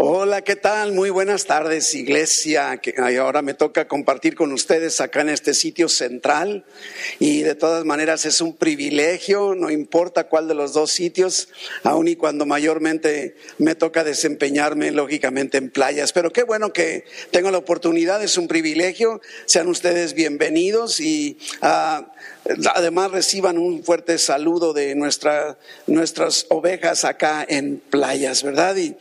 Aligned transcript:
Hola, 0.00 0.42
¿qué 0.42 0.54
tal? 0.54 0.92
Muy 0.92 1.10
buenas 1.10 1.46
tardes, 1.46 1.92
iglesia. 1.92 2.80
Ahora 3.18 3.42
me 3.42 3.54
toca 3.54 3.88
compartir 3.88 4.36
con 4.36 4.52
ustedes 4.52 5.00
acá 5.00 5.22
en 5.22 5.28
este 5.28 5.54
sitio 5.54 5.88
central 5.88 6.64
y 7.18 7.42
de 7.42 7.56
todas 7.56 7.84
maneras 7.84 8.24
es 8.24 8.40
un 8.40 8.56
privilegio, 8.56 9.56
no 9.56 9.70
importa 9.70 10.28
cuál 10.28 10.46
de 10.46 10.54
los 10.54 10.72
dos 10.72 10.92
sitios, 10.92 11.48
aun 11.82 12.06
y 12.06 12.14
cuando 12.14 12.46
mayormente 12.46 13.34
me 13.58 13.74
toca 13.74 14.04
desempeñarme 14.04 14.92
lógicamente 14.92 15.58
en 15.58 15.68
playas. 15.68 16.12
Pero 16.12 16.32
qué 16.32 16.44
bueno 16.44 16.72
que 16.72 17.04
tengo 17.32 17.50
la 17.50 17.58
oportunidad, 17.58 18.22
es 18.22 18.38
un 18.38 18.46
privilegio. 18.46 19.20
Sean 19.46 19.66
ustedes 19.66 20.14
bienvenidos 20.14 21.00
y 21.00 21.38
uh, 21.60 22.04
Además 22.74 23.10
reciban 23.10 23.58
un 23.58 23.84
fuerte 23.84 24.16
saludo 24.16 24.72
de 24.72 24.94
nuestra, 24.94 25.58
nuestras 25.86 26.46
ovejas 26.48 27.04
acá 27.04 27.44
en 27.46 27.78
playas, 27.78 28.42
¿verdad? 28.42 28.76
Y 28.76 28.96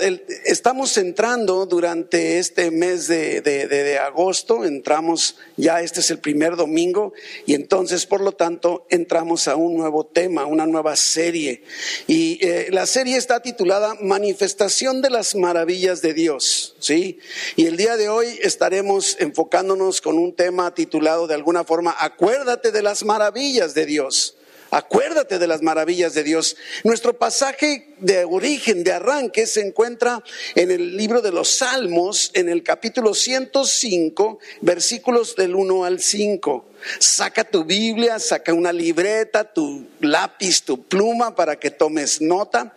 el, 0.00 0.24
estamos 0.46 0.96
entrando 0.96 1.66
durante 1.66 2.38
este 2.38 2.70
mes 2.70 3.06
de, 3.06 3.42
de, 3.42 3.66
de, 3.66 3.82
de, 3.84 3.98
agosto, 3.98 4.64
entramos 4.64 5.36
ya, 5.56 5.82
este 5.82 6.00
es 6.00 6.10
el 6.10 6.20
primer 6.20 6.56
domingo, 6.56 7.12
y 7.44 7.54
entonces 7.54 8.06
por 8.06 8.22
lo 8.22 8.32
tanto 8.32 8.86
entramos 8.88 9.46
a 9.48 9.56
un 9.56 9.76
nuevo 9.76 10.06
tema, 10.06 10.46
una 10.46 10.66
nueva 10.66 10.96
serie. 10.96 11.62
Y 12.06 12.38
eh, 12.46 12.68
la 12.70 12.86
serie 12.86 13.16
está 13.16 13.40
titulada 13.40 13.94
Manifestación 14.00 15.02
de 15.02 15.10
las 15.10 15.34
Maravillas 15.34 16.00
de 16.00 16.14
Dios, 16.14 16.76
¿sí? 16.78 17.18
Y 17.56 17.66
el 17.66 17.76
día 17.76 17.96
de 17.96 18.08
hoy 18.08 18.38
estaremos 18.40 19.16
enfocándonos 19.18 20.00
con 20.00 20.16
un 20.16 20.34
tema 20.34 20.74
titulado 20.74 21.26
de 21.26 21.34
alguna 21.34 21.64
forma, 21.64 21.94
acuérdate 21.98 22.69
de 22.70 22.82
las 22.82 23.04
maravillas 23.04 23.74
de 23.74 23.86
Dios. 23.86 24.36
Acuérdate 24.72 25.40
de 25.40 25.48
las 25.48 25.62
maravillas 25.62 26.14
de 26.14 26.22
Dios. 26.22 26.56
Nuestro 26.84 27.18
pasaje 27.18 27.88
de 27.98 28.24
origen, 28.24 28.84
de 28.84 28.92
arranque, 28.92 29.48
se 29.48 29.62
encuentra 29.62 30.22
en 30.54 30.70
el 30.70 30.96
libro 30.96 31.20
de 31.20 31.32
los 31.32 31.56
Salmos, 31.56 32.30
en 32.34 32.48
el 32.48 32.62
capítulo 32.62 33.12
105, 33.12 34.38
versículos 34.60 35.34
del 35.34 35.56
1 35.56 35.84
al 35.84 35.98
5. 35.98 36.68
Saca 37.00 37.42
tu 37.42 37.64
Biblia, 37.64 38.20
saca 38.20 38.54
una 38.54 38.72
libreta, 38.72 39.52
tu 39.52 39.88
lápiz, 39.98 40.62
tu 40.62 40.84
pluma 40.84 41.34
para 41.34 41.58
que 41.58 41.72
tomes 41.72 42.20
nota. 42.20 42.76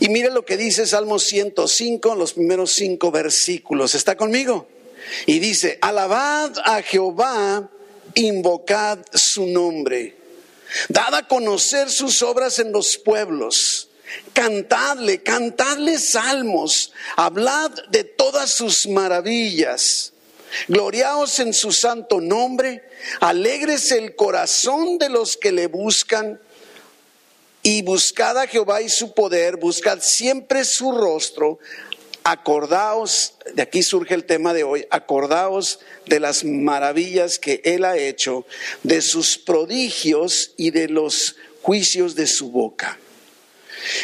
Y 0.00 0.08
mire 0.08 0.30
lo 0.30 0.46
que 0.46 0.56
dice 0.56 0.86
Salmo 0.86 1.18
105, 1.18 2.14
los 2.14 2.32
primeros 2.32 2.72
cinco 2.72 3.10
versículos. 3.10 3.94
¿Está 3.94 4.16
conmigo? 4.16 4.68
Y 5.26 5.38
dice, 5.38 5.78
alabad 5.82 6.52
a 6.64 6.80
Jehová 6.80 7.68
invocad 8.14 8.98
su 9.12 9.46
nombre, 9.46 10.16
dad 10.88 11.14
a 11.14 11.28
conocer 11.28 11.90
sus 11.90 12.22
obras 12.22 12.58
en 12.58 12.72
los 12.72 12.96
pueblos, 12.98 13.88
cantadle, 14.32 15.22
cantadle 15.22 15.98
salmos, 15.98 16.92
hablad 17.16 17.70
de 17.90 18.04
todas 18.04 18.50
sus 18.50 18.86
maravillas, 18.86 20.12
gloriaos 20.68 21.40
en 21.40 21.52
su 21.52 21.72
santo 21.72 22.20
nombre, 22.20 22.82
alegres 23.20 23.90
el 23.92 24.14
corazón 24.14 24.98
de 24.98 25.08
los 25.08 25.36
que 25.36 25.52
le 25.52 25.66
buscan. 25.66 26.40
Y 27.66 27.80
buscad 27.80 28.36
a 28.36 28.46
Jehová 28.46 28.82
y 28.82 28.90
su 28.90 29.14
poder, 29.14 29.56
buscad 29.56 30.00
siempre 30.02 30.66
su 30.66 30.92
rostro, 30.92 31.58
acordaos, 32.24 33.34
de 33.54 33.62
aquí 33.62 33.82
surge 33.82 34.14
el 34.14 34.24
tema 34.24 34.54
de 34.54 34.64
hoy, 34.64 34.86
acordaos 34.90 35.80
de 36.06 36.20
las 36.20 36.42
maravillas 36.42 37.38
que 37.38 37.60
Él 37.64 37.84
ha 37.84 37.98
hecho, 37.98 38.46
de 38.82 39.02
sus 39.02 39.36
prodigios 39.36 40.52
y 40.56 40.70
de 40.70 40.88
los 40.88 41.36
juicios 41.62 42.14
de 42.14 42.26
su 42.26 42.50
boca. 42.50 42.98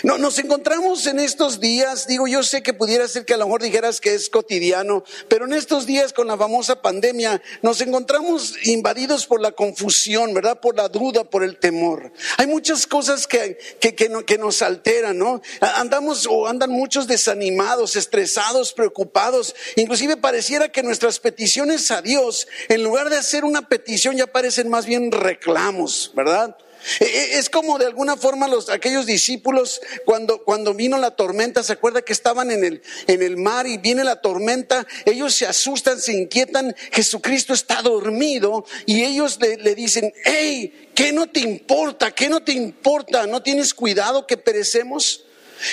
No, 0.02 0.18
nos 0.18 0.38
encontramos 0.38 1.06
en 1.06 1.18
estos 1.18 1.60
días, 1.60 2.06
digo, 2.06 2.26
yo 2.26 2.42
sé 2.42 2.62
que 2.62 2.72
pudiera 2.72 3.06
ser 3.08 3.24
que 3.24 3.34
a 3.34 3.36
lo 3.36 3.46
mejor 3.46 3.62
dijeras 3.62 4.00
que 4.00 4.14
es 4.14 4.28
cotidiano, 4.28 5.04
pero 5.28 5.44
en 5.44 5.52
estos 5.52 5.86
días 5.86 6.12
con 6.12 6.26
la 6.26 6.36
famosa 6.36 6.82
pandemia 6.82 7.42
nos 7.62 7.80
encontramos 7.80 8.54
invadidos 8.64 9.26
por 9.26 9.40
la 9.40 9.52
confusión, 9.52 10.34
¿verdad? 10.34 10.60
Por 10.60 10.76
la 10.76 10.88
duda, 10.88 11.24
por 11.24 11.42
el 11.42 11.58
temor. 11.58 12.12
Hay 12.36 12.46
muchas 12.46 12.86
cosas 12.86 13.26
que, 13.26 13.58
que, 13.80 14.08
no, 14.08 14.24
que 14.24 14.38
nos 14.38 14.62
alteran, 14.62 15.18
¿no? 15.18 15.42
Andamos 15.60 16.26
o 16.28 16.46
andan 16.46 16.70
muchos 16.70 17.06
desanimados, 17.06 17.96
estresados, 17.96 18.72
preocupados. 18.72 19.54
Inclusive 19.76 20.16
pareciera 20.16 20.70
que 20.70 20.82
nuestras 20.82 21.18
peticiones 21.20 21.90
a 21.90 22.02
Dios, 22.02 22.48
en 22.68 22.82
lugar 22.82 23.10
de 23.10 23.16
hacer 23.16 23.44
una 23.44 23.68
petición, 23.68 24.16
ya 24.16 24.26
parecen 24.26 24.68
más 24.68 24.86
bien 24.86 25.12
reclamos, 25.12 26.12
¿verdad? 26.14 26.56
Es 27.00 27.50
como 27.50 27.78
de 27.78 27.86
alguna 27.86 28.16
forma 28.16 28.48
los, 28.48 28.68
aquellos 28.68 29.06
discípulos 29.06 29.80
cuando, 30.04 30.42
cuando 30.44 30.74
vino 30.74 30.98
la 30.98 31.12
tormenta, 31.12 31.62
se 31.62 31.72
acuerda 31.72 32.02
que 32.02 32.12
estaban 32.12 32.50
en 32.50 32.64
el, 32.64 32.82
en 33.06 33.22
el 33.22 33.36
mar 33.36 33.66
y 33.66 33.78
viene 33.78 34.04
la 34.04 34.20
tormenta, 34.20 34.86
ellos 35.04 35.34
se 35.34 35.46
asustan, 35.46 36.00
se 36.00 36.12
inquietan, 36.12 36.74
Jesucristo 36.92 37.52
está 37.52 37.82
dormido 37.82 38.64
y 38.86 39.04
ellos 39.04 39.38
le, 39.40 39.56
le 39.56 39.74
dicen, 39.74 40.12
hey, 40.24 40.90
¿qué 40.94 41.12
no 41.12 41.28
te 41.28 41.40
importa? 41.40 42.10
¿Qué 42.12 42.28
no 42.28 42.42
te 42.42 42.52
importa? 42.52 43.26
¿No 43.26 43.42
tienes 43.42 43.74
cuidado 43.74 44.26
que 44.26 44.36
perecemos? 44.36 45.24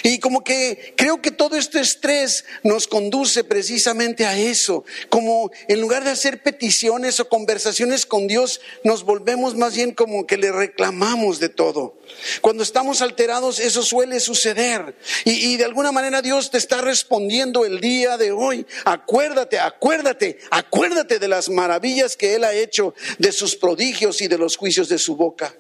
Y 0.04 0.20
como 0.20 0.44
que 0.44 0.94
creo 0.96 1.22
que 1.22 1.32
todo 1.32 1.56
este 1.56 1.80
estrés 1.80 2.46
nos 2.64 2.88
conduce 2.88 3.44
precisamente 3.44 4.26
a 4.26 4.38
eso, 4.38 4.84
como 5.10 5.52
en 5.68 5.82
lugar 5.82 6.04
de 6.04 6.12
hacer 6.12 6.42
peticiones 6.44 7.20
o 7.20 7.30
conversaciones 7.30 8.06
con 8.06 8.28
Dios, 8.28 8.62
nos 8.84 9.04
volvemos 9.04 9.56
más 9.56 9.76
bien 9.76 9.94
como 9.94 10.26
que 10.26 10.38
le 10.38 10.52
reclamamos 10.52 11.40
de 11.40 11.50
todo. 11.50 11.98
Cuando 12.42 12.64
estamos 12.64 13.02
alterados, 13.02 13.60
eso 13.60 13.84
suele 13.84 14.20
suceder. 14.20 14.96
Y, 15.26 15.54
y 15.54 15.58
de 15.58 15.66
alguna 15.66 15.92
manera 15.92 16.22
Dios 16.22 16.52
te 16.52 16.58
está 16.58 16.82
respondiendo 16.82 17.66
el 17.66 17.80
día 17.80 18.18
de 18.18 18.32
hoy. 18.32 18.66
Acuérdate, 18.86 19.60
acuérdate, 19.60 20.40
acuérdate 20.50 21.20
de 21.20 21.28
las 21.28 21.50
maravillas 21.50 22.16
que 22.16 22.36
Él 22.36 22.44
ha 22.44 22.54
hecho, 22.54 22.94
de 23.18 23.32
sus 23.32 23.56
prodigios 23.56 24.22
y 24.22 24.28
de 24.28 24.38
los 24.38 24.58
juicios 24.58 24.90
de 24.90 24.98
su 24.98 25.16
boca. 25.16 25.54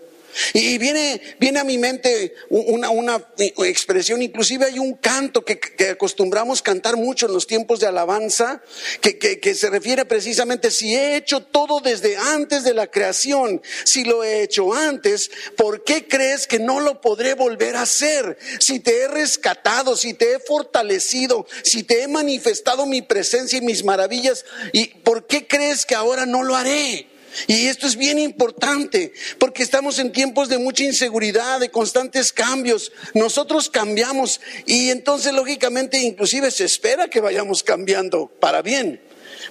Y 0.53 0.77
viene, 0.77 1.21
viene 1.39 1.59
a 1.59 1.63
mi 1.63 1.77
mente 1.77 2.33
una, 2.49 2.89
una 2.89 3.21
expresión, 3.37 4.21
inclusive 4.21 4.65
hay 4.65 4.79
un 4.79 4.93
canto 4.95 5.43
que, 5.43 5.59
que, 5.59 5.89
acostumbramos 5.89 6.61
cantar 6.61 6.95
mucho 6.97 7.25
en 7.25 7.33
los 7.33 7.47
tiempos 7.47 7.79
de 7.79 7.87
alabanza, 7.87 8.61
que, 9.01 9.17
que, 9.17 9.39
que 9.39 9.55
se 9.55 9.69
refiere 9.69 10.05
precisamente, 10.05 10.71
si 10.71 10.95
he 10.95 11.15
hecho 11.15 11.41
todo 11.41 11.79
desde 11.79 12.17
antes 12.17 12.63
de 12.63 12.73
la 12.73 12.87
creación, 12.87 13.61
si 13.83 14.03
lo 14.03 14.23
he 14.23 14.43
hecho 14.43 14.73
antes, 14.73 15.31
¿por 15.55 15.83
qué 15.83 16.07
crees 16.07 16.47
que 16.47 16.59
no 16.59 16.79
lo 16.79 17.01
podré 17.01 17.33
volver 17.33 17.75
a 17.75 17.83
hacer? 17.83 18.37
Si 18.59 18.79
te 18.79 19.01
he 19.01 19.07
rescatado, 19.07 19.95
si 19.95 20.13
te 20.13 20.33
he 20.33 20.39
fortalecido, 20.39 21.47
si 21.63 21.83
te 21.83 22.03
he 22.03 22.07
manifestado 22.07 22.85
mi 22.85 23.01
presencia 23.01 23.57
y 23.57 23.61
mis 23.61 23.83
maravillas, 23.83 24.45
¿y 24.73 24.87
por 24.87 25.27
qué 25.27 25.47
crees 25.47 25.85
que 25.85 25.95
ahora 25.95 26.25
no 26.25 26.43
lo 26.43 26.55
haré? 26.55 27.16
Y 27.45 27.67
esto 27.67 27.85
es 27.85 27.95
bien 27.95 28.17
importante 28.17 29.13
porque 29.37 29.61
estamos 29.61 29.99
en 29.99 30.11
tiempos 30.11 30.49
de 30.49 30.57
mucha 30.57 30.83
inseguridad, 30.83 31.59
de 31.59 31.69
constantes 31.69 32.33
cambios. 32.33 32.91
Nosotros 33.13 33.69
cambiamos 33.69 34.41
y 34.65 34.89
entonces 34.89 35.33
lógicamente 35.33 35.99
inclusive 35.99 36.49
se 36.49 36.65
espera 36.65 37.09
que 37.09 37.19
vayamos 37.19 37.61
cambiando 37.61 38.27
para 38.39 38.61
bien. 38.61 38.99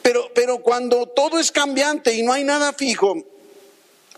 Pero, 0.02 0.30
pero 0.34 0.58
cuando 0.58 1.06
todo 1.06 1.38
es 1.38 1.52
cambiante 1.52 2.14
y 2.14 2.22
no 2.22 2.32
hay 2.32 2.44
nada 2.44 2.72
fijo, 2.72 3.24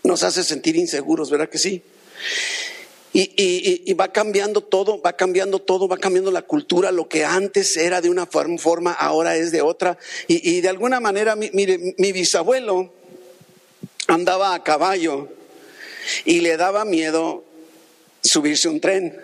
nos 0.03 0.23
hace 0.23 0.43
sentir 0.43 0.75
inseguros, 0.75 1.29
¿verdad 1.29 1.49
que 1.49 1.57
sí? 1.57 1.83
Y, 3.11 3.33
y, 3.89 3.93
va 3.95 4.11
cambiando 4.11 4.61
todo, 4.61 5.01
va 5.01 5.13
cambiando 5.13 5.59
todo, 5.59 5.87
va 5.87 5.97
cambiando 5.97 6.29
la 6.29 6.43
cultura, 6.43 6.91
lo 6.91 7.09
que 7.09 7.25
antes 7.25 7.75
era 7.75 8.01
de 8.01 8.09
una 8.09 8.27
forma, 8.27 8.93
ahora 8.93 9.35
es 9.35 9.51
de 9.51 9.63
otra. 9.63 9.97
Y, 10.27 10.57
y 10.57 10.61
de 10.61 10.69
alguna 10.69 10.99
manera, 10.99 11.35
mire, 11.35 11.95
mi 11.97 12.11
bisabuelo, 12.11 12.93
andaba 14.09 14.53
a 14.53 14.63
caballo 14.63 15.29
y 16.25 16.41
le 16.41 16.57
daba 16.57 16.83
miedo 16.83 17.43
subirse 18.21 18.67
un 18.67 18.81
tren. 18.81 19.17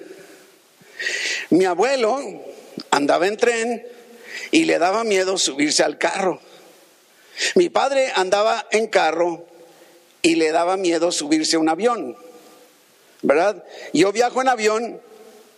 Mi 1.50 1.66
abuelo 1.66 2.44
andaba 2.92 3.28
en 3.28 3.38
tren 3.38 3.88
y 4.52 4.66
le 4.66 4.80
daba 4.80 5.04
miedo 5.04 5.38
subirse 5.38 5.84
al 5.84 5.98
carro. 5.98 6.40
Mi 7.56 7.70
padre 7.70 8.12
andaba 8.16 8.68
en 8.72 8.88
carro 8.88 9.46
y 10.22 10.36
le 10.36 10.52
daba 10.52 10.78
miedo 10.78 11.12
subirse 11.12 11.56
a 11.56 11.60
un 11.60 11.70
avión. 11.70 12.16
¿Verdad? 13.22 13.64
Yo 13.92 14.12
viajo 14.12 14.42
en 14.42 14.50
avión 14.50 15.02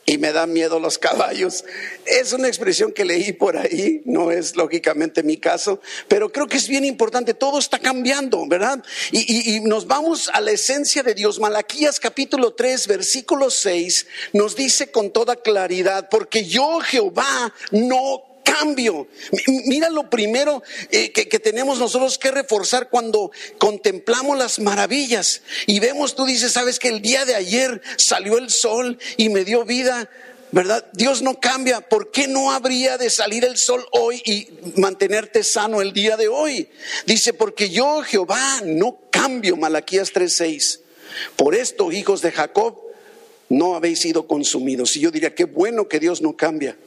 y 0.10 0.18
me 0.18 0.32
dan 0.32 0.54
miedo 0.54 0.80
los 0.80 0.98
caballos. 0.98 1.66
Es 2.06 2.32
una 2.32 2.48
expresión 2.48 2.94
que 2.94 3.04
leí 3.04 3.34
por 3.34 3.58
ahí, 3.58 4.02
no 4.06 4.32
es 4.32 4.56
lógicamente 4.56 5.22
mi 5.22 5.36
caso, 5.36 5.82
pero 6.08 6.32
creo 6.32 6.48
que 6.48 6.56
es 6.56 6.70
bien 6.70 6.86
importante, 6.86 7.34
todo 7.34 7.60
está 7.60 7.78
cambiando, 7.78 8.48
¿verdad? 8.48 8.82
Y, 9.12 9.60
nos 9.68 9.86
vamos 9.86 10.30
a 10.34 10.40
la 10.40 10.52
esencia 10.52 11.04
de 11.04 11.14
Dios. 11.14 11.42
Malaquías 11.42 12.00
capítulo 12.00 12.54
3, 12.54 12.88
versículo 12.88 13.50
6 13.50 14.08
nos 14.32 14.56
dice 14.56 14.92
con 14.92 15.12
toda 15.12 15.36
claridad, 15.36 16.08
porque 16.10 16.46
yo 16.46 16.80
Jehová 16.80 17.54
no 17.72 18.27
cambio. 18.48 19.08
Mira 19.66 19.90
lo 19.90 20.10
primero 20.10 20.64
eh, 20.90 21.12
que, 21.12 21.40
tenemos 21.40 21.80
nosotros 21.80 22.18
que 22.18 22.32
reforzar 22.32 22.90
cuando 22.90 23.32
contemplamos 23.58 24.38
las 24.38 24.60
maravillas 24.60 25.42
y 25.66 25.80
vemos, 25.80 26.16
tú 26.16 26.26
dices, 26.26 26.54
sabes 26.54 26.80
que 26.80 26.88
el 26.88 27.02
día 27.02 27.26
de 27.26 27.36
ayer 27.36 27.82
salió 27.98 28.38
el 28.38 28.50
sol 28.50 28.98
y 29.18 29.30
me 29.30 29.44
dio 29.44 29.66
vida. 29.66 30.10
¿verdad? 30.50 30.86
Dios 30.94 31.22
no 31.22 31.42
cambia. 31.42 31.82
¿Por 31.82 32.10
qué 32.10 32.30
no 32.30 32.54
habría 32.54 32.98
de 32.98 33.10
salir 33.10 33.44
el 33.44 33.58
sol 33.58 33.86
hoy 33.92 34.22
y 34.26 34.48
mantenerte 34.80 35.44
sano 35.44 35.82
el 35.82 35.92
día 35.92 36.16
de 36.16 36.30
hoy? 36.30 36.70
Dice, 37.06 37.34
porque 37.34 37.70
yo, 37.70 38.02
Jehová, 38.02 38.62
no 38.64 38.98
cambio. 39.12 39.58
Malaquías 39.58 40.14
3:6. 40.14 40.80
Por 41.36 41.54
esto, 41.54 41.92
hijos 41.92 42.22
de 42.22 42.32
Jacob, 42.32 42.82
no 43.50 43.76
habéis 43.76 44.00
sido 44.00 44.26
consumidos. 44.26 44.96
Y 44.96 45.02
yo 45.02 45.12
diría, 45.12 45.36
qué 45.36 45.44
bueno 45.44 45.90
que 45.90 46.00
Dios 46.00 46.22
no 46.22 46.38
cambia. 46.38 46.78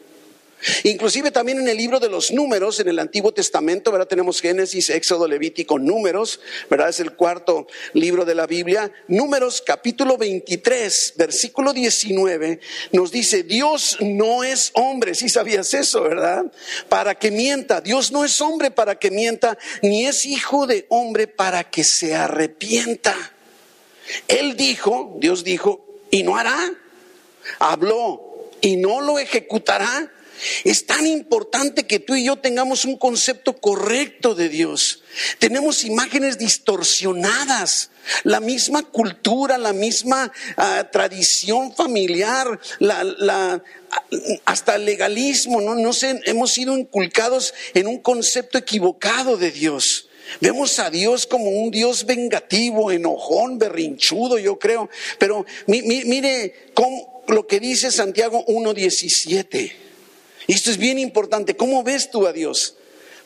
Inclusive 0.85 1.31
también 1.31 1.59
en 1.59 1.69
el 1.69 1.77
libro 1.77 2.01
de 2.01 2.09
los 2.09 2.31
números, 2.31 2.81
en 2.81 2.89
el 2.89 2.99
Antiguo 2.99 3.33
Testamento, 3.33 3.91
¿verdad? 3.93 4.09
Tenemos 4.09 4.41
Génesis, 4.41 4.91
Éxodo, 4.91 5.27
Levítico, 5.27 5.79
números, 5.79 6.41
¿verdad? 6.69 6.91
Es 6.91 7.01
el 7.01 7.13
cuarto 7.13 7.67
libro 7.95 8.25
de 8.25 8.35
la 8.35 8.47
Biblia. 8.47 8.93
Números 9.09 9.63
capítulo 9.65 10.19
23, 10.19 11.15
versículo 11.17 11.73
19, 11.73 12.61
nos 12.93 13.11
dice, 13.11 13.43
Dios 13.43 13.97
no 14.01 14.45
es 14.45 14.71
hombre, 14.75 15.15
si 15.15 15.29
sabías 15.29 15.73
eso, 15.75 16.03
¿verdad? 16.03 16.45
Para 16.89 17.15
que 17.15 17.31
mienta. 17.31 17.81
Dios 17.81 18.13
no 18.13 18.25
es 18.25 18.41
hombre 18.41 18.71
para 18.71 18.99
que 18.99 19.11
mienta, 19.11 19.59
ni 19.83 20.07
es 20.07 20.27
hijo 20.27 20.67
de 20.67 20.87
hombre 20.89 21.27
para 21.27 21.71
que 21.71 21.85
se 21.85 22.15
arrepienta. 22.15 23.15
Él 24.29 24.57
dijo, 24.57 25.17
Dios 25.19 25.45
dijo, 25.45 25.87
y 26.11 26.23
no 26.23 26.37
hará. 26.37 26.73
Habló 27.59 28.51
y 28.61 28.77
no 28.77 29.01
lo 29.01 29.19
ejecutará. 29.19 30.11
Es 30.65 30.87
tan 30.87 31.07
importante 31.07 31.87
que 31.87 31.99
tú 31.99 32.15
y 32.15 32.25
yo 32.25 32.37
tengamos 32.37 32.85
un 32.85 32.97
concepto 32.97 33.55
correcto 33.55 34.35
de 34.35 34.49
Dios. 34.49 35.03
Tenemos 35.39 35.85
imágenes 35.85 36.39
distorsionadas, 36.39 37.91
la 38.25 38.41
misma 38.41 38.83
cultura, 38.83 39.59
la 39.59 39.73
misma 39.73 40.33
ah, 40.57 40.89
tradición 40.91 41.75
familiar, 41.75 42.59
hasta 44.45 44.77
el 44.77 44.85
legalismo, 44.85 45.61
¿no? 45.61 45.75
no 45.75 45.93
sé, 45.93 46.21
hemos 46.25 46.53
sido 46.53 46.77
inculcados 46.77 47.55
en 47.75 47.87
un 47.87 47.99
concepto 47.99 48.59
equivocado 48.59 49.37
de 49.37 49.51
Dios. 49.51 50.09
Vemos 50.41 50.79
a 50.79 50.91
Dios 50.91 51.27
como 51.27 51.51
un 51.51 51.71
Dios 51.71 52.07
vengativo, 52.07 52.93
enojón, 52.93 53.59
berrinchudo, 53.59 54.39
yo 54.39 54.59
creo. 54.59 54.89
Pero 55.19 55.45
mire 55.67 56.55
lo 57.27 57.47
que 57.47 57.59
dice 57.59 57.91
Santiago 57.91 58.45
1.17. 58.47 59.90
Esto 60.55 60.73
es 60.73 60.79
bien 60.79 60.99
importante. 60.99 61.57
¿Cómo 61.57 61.85
ves 61.85 62.11
tú 62.11 62.27
a 62.27 62.33
Dios? 62.33 62.75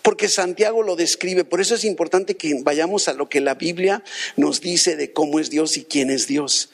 Porque 0.03 0.29
Santiago 0.29 0.83
lo 0.83 0.95
describe. 0.95 1.45
Por 1.45 1.63
eso 1.63 1.75
es 1.75 1.85
importante 1.85 2.37
que 2.37 2.61
vayamos 2.63 3.09
a 3.09 3.15
lo 3.15 3.31
que 3.31 3.41
la 3.41 3.55
Biblia 3.55 4.05
nos 4.37 4.61
dice 4.61 4.97
de 4.97 5.13
cómo 5.13 5.41
es 5.41 5.49
Dios 5.49 5.79
y 5.79 5.85
quién 5.85 6.11
es 6.11 6.27
Dios. 6.27 6.69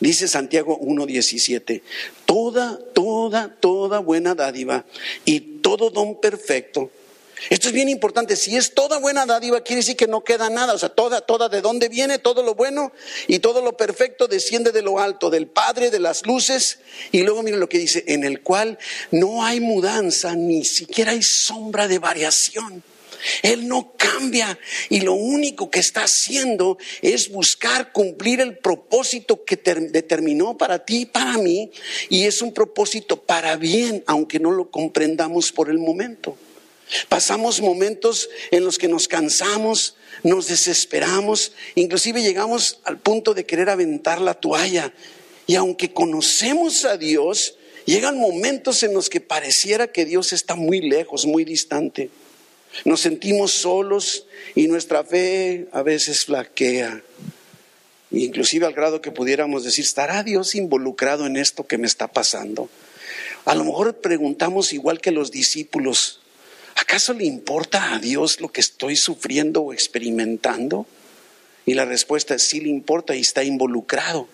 Dice 0.00 0.28
Santiago 0.28 0.78
1.17. 0.78 1.80
Toda, 2.26 2.78
toda, 2.92 3.56
toda 3.60 4.00
buena 4.00 4.34
dádiva 4.34 4.84
y 5.24 5.40
todo 5.40 5.88
don 5.88 6.20
perfecto 6.20 6.90
esto 7.50 7.68
es 7.68 7.74
bien 7.74 7.88
importante. 7.88 8.36
Si 8.36 8.56
es 8.56 8.74
toda 8.74 8.98
buena 8.98 9.26
dádiva, 9.26 9.62
quiere 9.62 9.80
decir 9.80 9.96
que 9.96 10.06
no 10.06 10.24
queda 10.24 10.50
nada. 10.50 10.74
O 10.74 10.78
sea, 10.78 10.88
toda, 10.88 11.20
toda 11.20 11.48
de 11.48 11.60
dónde 11.60 11.88
viene, 11.88 12.18
todo 12.18 12.42
lo 12.42 12.54
bueno 12.54 12.92
y 13.26 13.40
todo 13.40 13.60
lo 13.62 13.76
perfecto 13.76 14.28
desciende 14.28 14.72
de 14.72 14.82
lo 14.82 14.98
alto, 14.98 15.30
del 15.30 15.46
Padre, 15.46 15.90
de 15.90 16.00
las 16.00 16.26
luces. 16.26 16.78
Y 17.12 17.22
luego 17.22 17.42
miren 17.42 17.60
lo 17.60 17.68
que 17.68 17.78
dice, 17.78 18.04
en 18.08 18.24
el 18.24 18.42
cual 18.42 18.78
no 19.10 19.44
hay 19.44 19.60
mudanza, 19.60 20.34
ni 20.34 20.64
siquiera 20.64 21.12
hay 21.12 21.22
sombra 21.22 21.88
de 21.88 21.98
variación. 21.98 22.82
Él 23.42 23.68
no 23.68 23.94
cambia 23.96 24.58
y 24.90 25.00
lo 25.00 25.14
único 25.14 25.70
que 25.70 25.80
está 25.80 26.04
haciendo 26.04 26.78
es 27.00 27.30
buscar 27.30 27.92
cumplir 27.92 28.40
el 28.40 28.58
propósito 28.58 29.44
que 29.44 29.56
determinó 29.56 30.58
para 30.58 30.84
ti 30.84 31.02
y 31.02 31.06
para 31.06 31.38
mí 31.38 31.70
y 32.10 32.24
es 32.24 32.42
un 32.42 32.52
propósito 32.52 33.22
para 33.22 33.56
bien, 33.56 34.04
aunque 34.06 34.38
no 34.38 34.50
lo 34.50 34.70
comprendamos 34.70 35.52
por 35.52 35.70
el 35.70 35.78
momento. 35.78 36.36
Pasamos 37.08 37.60
momentos 37.60 38.28
en 38.50 38.64
los 38.64 38.78
que 38.78 38.88
nos 38.88 39.08
cansamos, 39.08 39.96
nos 40.22 40.48
desesperamos, 40.48 41.52
inclusive 41.74 42.22
llegamos 42.22 42.80
al 42.84 42.98
punto 42.98 43.34
de 43.34 43.46
querer 43.46 43.70
aventar 43.70 44.20
la 44.20 44.34
toalla. 44.34 44.92
Y 45.46 45.56
aunque 45.56 45.92
conocemos 45.92 46.84
a 46.84 46.96
Dios, 46.96 47.56
llegan 47.84 48.18
momentos 48.18 48.82
en 48.82 48.94
los 48.94 49.10
que 49.10 49.20
pareciera 49.20 49.88
que 49.88 50.04
Dios 50.04 50.32
está 50.32 50.54
muy 50.54 50.80
lejos, 50.80 51.26
muy 51.26 51.44
distante. 51.44 52.10
Nos 52.84 53.00
sentimos 53.00 53.52
solos 53.52 54.26
y 54.54 54.66
nuestra 54.66 55.04
fe 55.04 55.68
a 55.72 55.82
veces 55.82 56.24
flaquea. 56.24 57.02
Inclusive 58.10 58.66
al 58.66 58.74
grado 58.74 59.00
que 59.00 59.10
pudiéramos 59.10 59.64
decir, 59.64 59.84
¿estará 59.84 60.22
Dios 60.22 60.54
involucrado 60.54 61.26
en 61.26 61.36
esto 61.36 61.66
que 61.66 61.78
me 61.78 61.86
está 61.86 62.08
pasando? 62.08 62.68
A 63.44 63.54
lo 63.54 63.64
mejor 63.64 63.96
preguntamos 63.96 64.72
igual 64.72 65.00
que 65.00 65.10
los 65.10 65.30
discípulos, 65.30 66.20
¿acaso 66.76 67.12
le 67.12 67.24
importa 67.24 67.94
a 67.94 67.98
Dios 67.98 68.40
lo 68.40 68.52
que 68.52 68.60
estoy 68.60 68.96
sufriendo 68.96 69.62
o 69.62 69.72
experimentando? 69.72 70.86
Y 71.66 71.74
la 71.74 71.84
respuesta 71.84 72.34
es 72.34 72.44
sí 72.44 72.60
le 72.60 72.68
importa 72.68 73.14
y 73.14 73.20
está 73.20 73.42
involucrado. 73.42 74.28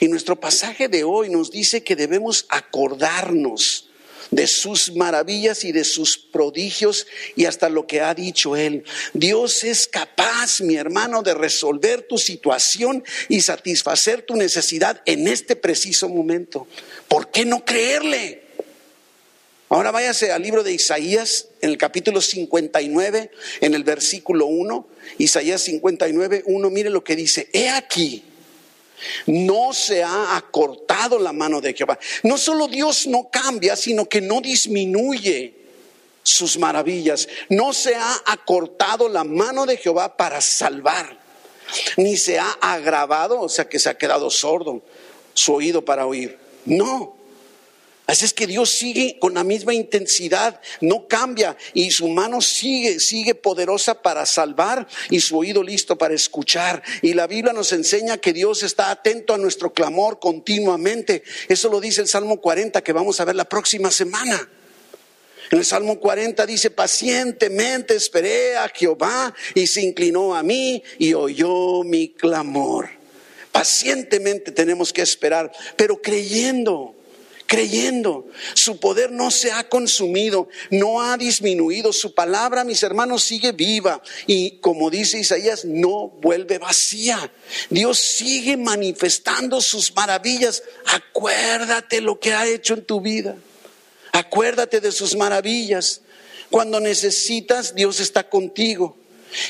Y 0.00 0.08
nuestro 0.08 0.38
pasaje 0.38 0.88
de 0.88 1.04
hoy 1.04 1.30
nos 1.30 1.50
dice 1.50 1.82
que 1.82 1.96
debemos 1.96 2.46
acordarnos 2.48 3.88
de 4.30 4.46
sus 4.46 4.94
maravillas 4.94 5.64
y 5.64 5.72
de 5.72 5.84
sus 5.84 6.18
prodigios 6.18 7.06
y 7.34 7.46
hasta 7.46 7.68
lo 7.68 7.86
que 7.86 8.00
ha 8.00 8.14
dicho 8.14 8.56
Él. 8.56 8.84
Dios 9.14 9.64
es 9.64 9.88
capaz, 9.88 10.60
mi 10.60 10.76
hermano, 10.76 11.22
de 11.22 11.34
resolver 11.34 12.02
tu 12.02 12.18
situación 12.18 13.04
y 13.28 13.40
satisfacer 13.40 14.22
tu 14.22 14.36
necesidad 14.36 15.00
en 15.06 15.28
este 15.28 15.56
preciso 15.56 16.08
momento. 16.08 16.66
¿Por 17.08 17.30
qué 17.30 17.44
no 17.44 17.64
creerle? 17.64 18.47
Ahora 19.70 19.90
váyase 19.90 20.32
al 20.32 20.42
libro 20.42 20.62
de 20.62 20.72
Isaías, 20.72 21.48
en 21.60 21.70
el 21.70 21.78
capítulo 21.78 22.22
59, 22.22 23.30
en 23.60 23.74
el 23.74 23.84
versículo 23.84 24.46
1. 24.46 24.86
Isaías 25.18 25.60
59, 25.62 26.44
1, 26.46 26.70
mire 26.70 26.88
lo 26.88 27.04
que 27.04 27.14
dice. 27.14 27.50
He 27.52 27.68
aquí, 27.68 28.24
no 29.26 29.74
se 29.74 30.02
ha 30.02 30.36
acortado 30.36 31.18
la 31.18 31.34
mano 31.34 31.60
de 31.60 31.74
Jehová. 31.74 31.98
No 32.22 32.38
solo 32.38 32.66
Dios 32.66 33.06
no 33.06 33.28
cambia, 33.30 33.76
sino 33.76 34.08
que 34.08 34.22
no 34.22 34.40
disminuye 34.40 35.54
sus 36.22 36.58
maravillas. 36.58 37.28
No 37.50 37.74
se 37.74 37.94
ha 37.94 38.22
acortado 38.24 39.08
la 39.10 39.24
mano 39.24 39.66
de 39.66 39.76
Jehová 39.76 40.16
para 40.16 40.40
salvar, 40.40 41.18
ni 41.98 42.16
se 42.16 42.38
ha 42.38 42.52
agravado, 42.60 43.38
o 43.40 43.48
sea 43.50 43.68
que 43.68 43.78
se 43.78 43.90
ha 43.90 43.98
quedado 43.98 44.30
sordo 44.30 44.82
su 45.34 45.52
oído 45.52 45.84
para 45.84 46.06
oír. 46.06 46.38
No, 46.64 47.17
Así 48.08 48.24
es 48.24 48.32
que 48.32 48.46
Dios 48.46 48.70
sigue 48.70 49.18
con 49.20 49.34
la 49.34 49.44
misma 49.44 49.74
intensidad, 49.74 50.62
no 50.80 51.06
cambia 51.06 51.58
y 51.74 51.90
su 51.90 52.08
mano 52.08 52.40
sigue, 52.40 53.00
sigue 53.00 53.34
poderosa 53.34 54.00
para 54.00 54.24
salvar 54.24 54.88
y 55.10 55.20
su 55.20 55.36
oído 55.36 55.62
listo 55.62 55.98
para 55.98 56.14
escuchar. 56.14 56.82
Y 57.02 57.12
la 57.12 57.26
Biblia 57.26 57.52
nos 57.52 57.70
enseña 57.74 58.16
que 58.16 58.32
Dios 58.32 58.62
está 58.62 58.90
atento 58.90 59.34
a 59.34 59.38
nuestro 59.38 59.74
clamor 59.74 60.18
continuamente. 60.18 61.22
Eso 61.48 61.68
lo 61.68 61.82
dice 61.82 62.00
el 62.00 62.08
Salmo 62.08 62.40
40 62.40 62.82
que 62.82 62.94
vamos 62.94 63.20
a 63.20 63.26
ver 63.26 63.36
la 63.36 63.46
próxima 63.46 63.90
semana. 63.90 64.48
En 65.50 65.58
el 65.58 65.66
Salmo 65.66 66.00
40 66.00 66.46
dice, 66.46 66.70
pacientemente 66.70 67.94
esperé 67.94 68.56
a 68.56 68.70
Jehová 68.70 69.34
y 69.54 69.66
se 69.66 69.82
inclinó 69.82 70.34
a 70.34 70.42
mí 70.42 70.82
y 70.98 71.12
oyó 71.12 71.82
mi 71.84 72.08
clamor. 72.08 72.88
Pacientemente 73.52 74.50
tenemos 74.50 74.94
que 74.94 75.02
esperar, 75.02 75.52
pero 75.76 76.00
creyendo 76.00 76.97
creyendo. 77.48 78.26
Su 78.54 78.78
poder 78.78 79.10
no 79.10 79.32
se 79.32 79.50
ha 79.50 79.68
consumido, 79.68 80.48
no 80.70 81.02
ha 81.02 81.16
disminuido. 81.16 81.92
Su 81.92 82.14
palabra, 82.14 82.62
mis 82.62 82.84
hermanos, 82.84 83.24
sigue 83.24 83.50
viva. 83.50 84.00
Y 84.28 84.58
como 84.58 84.90
dice 84.90 85.18
Isaías, 85.18 85.64
no 85.64 86.08
vuelve 86.20 86.58
vacía. 86.58 87.32
Dios 87.70 87.98
sigue 87.98 88.56
manifestando 88.56 89.60
sus 89.60 89.92
maravillas. 89.96 90.62
Acuérdate 90.86 92.00
lo 92.00 92.20
que 92.20 92.34
ha 92.34 92.46
hecho 92.46 92.74
en 92.74 92.84
tu 92.84 93.00
vida. 93.00 93.34
Acuérdate 94.12 94.80
de 94.80 94.92
sus 94.92 95.16
maravillas. 95.16 96.02
Cuando 96.50 96.78
necesitas, 96.80 97.74
Dios 97.74 97.98
está 97.98 98.28
contigo. 98.28 98.96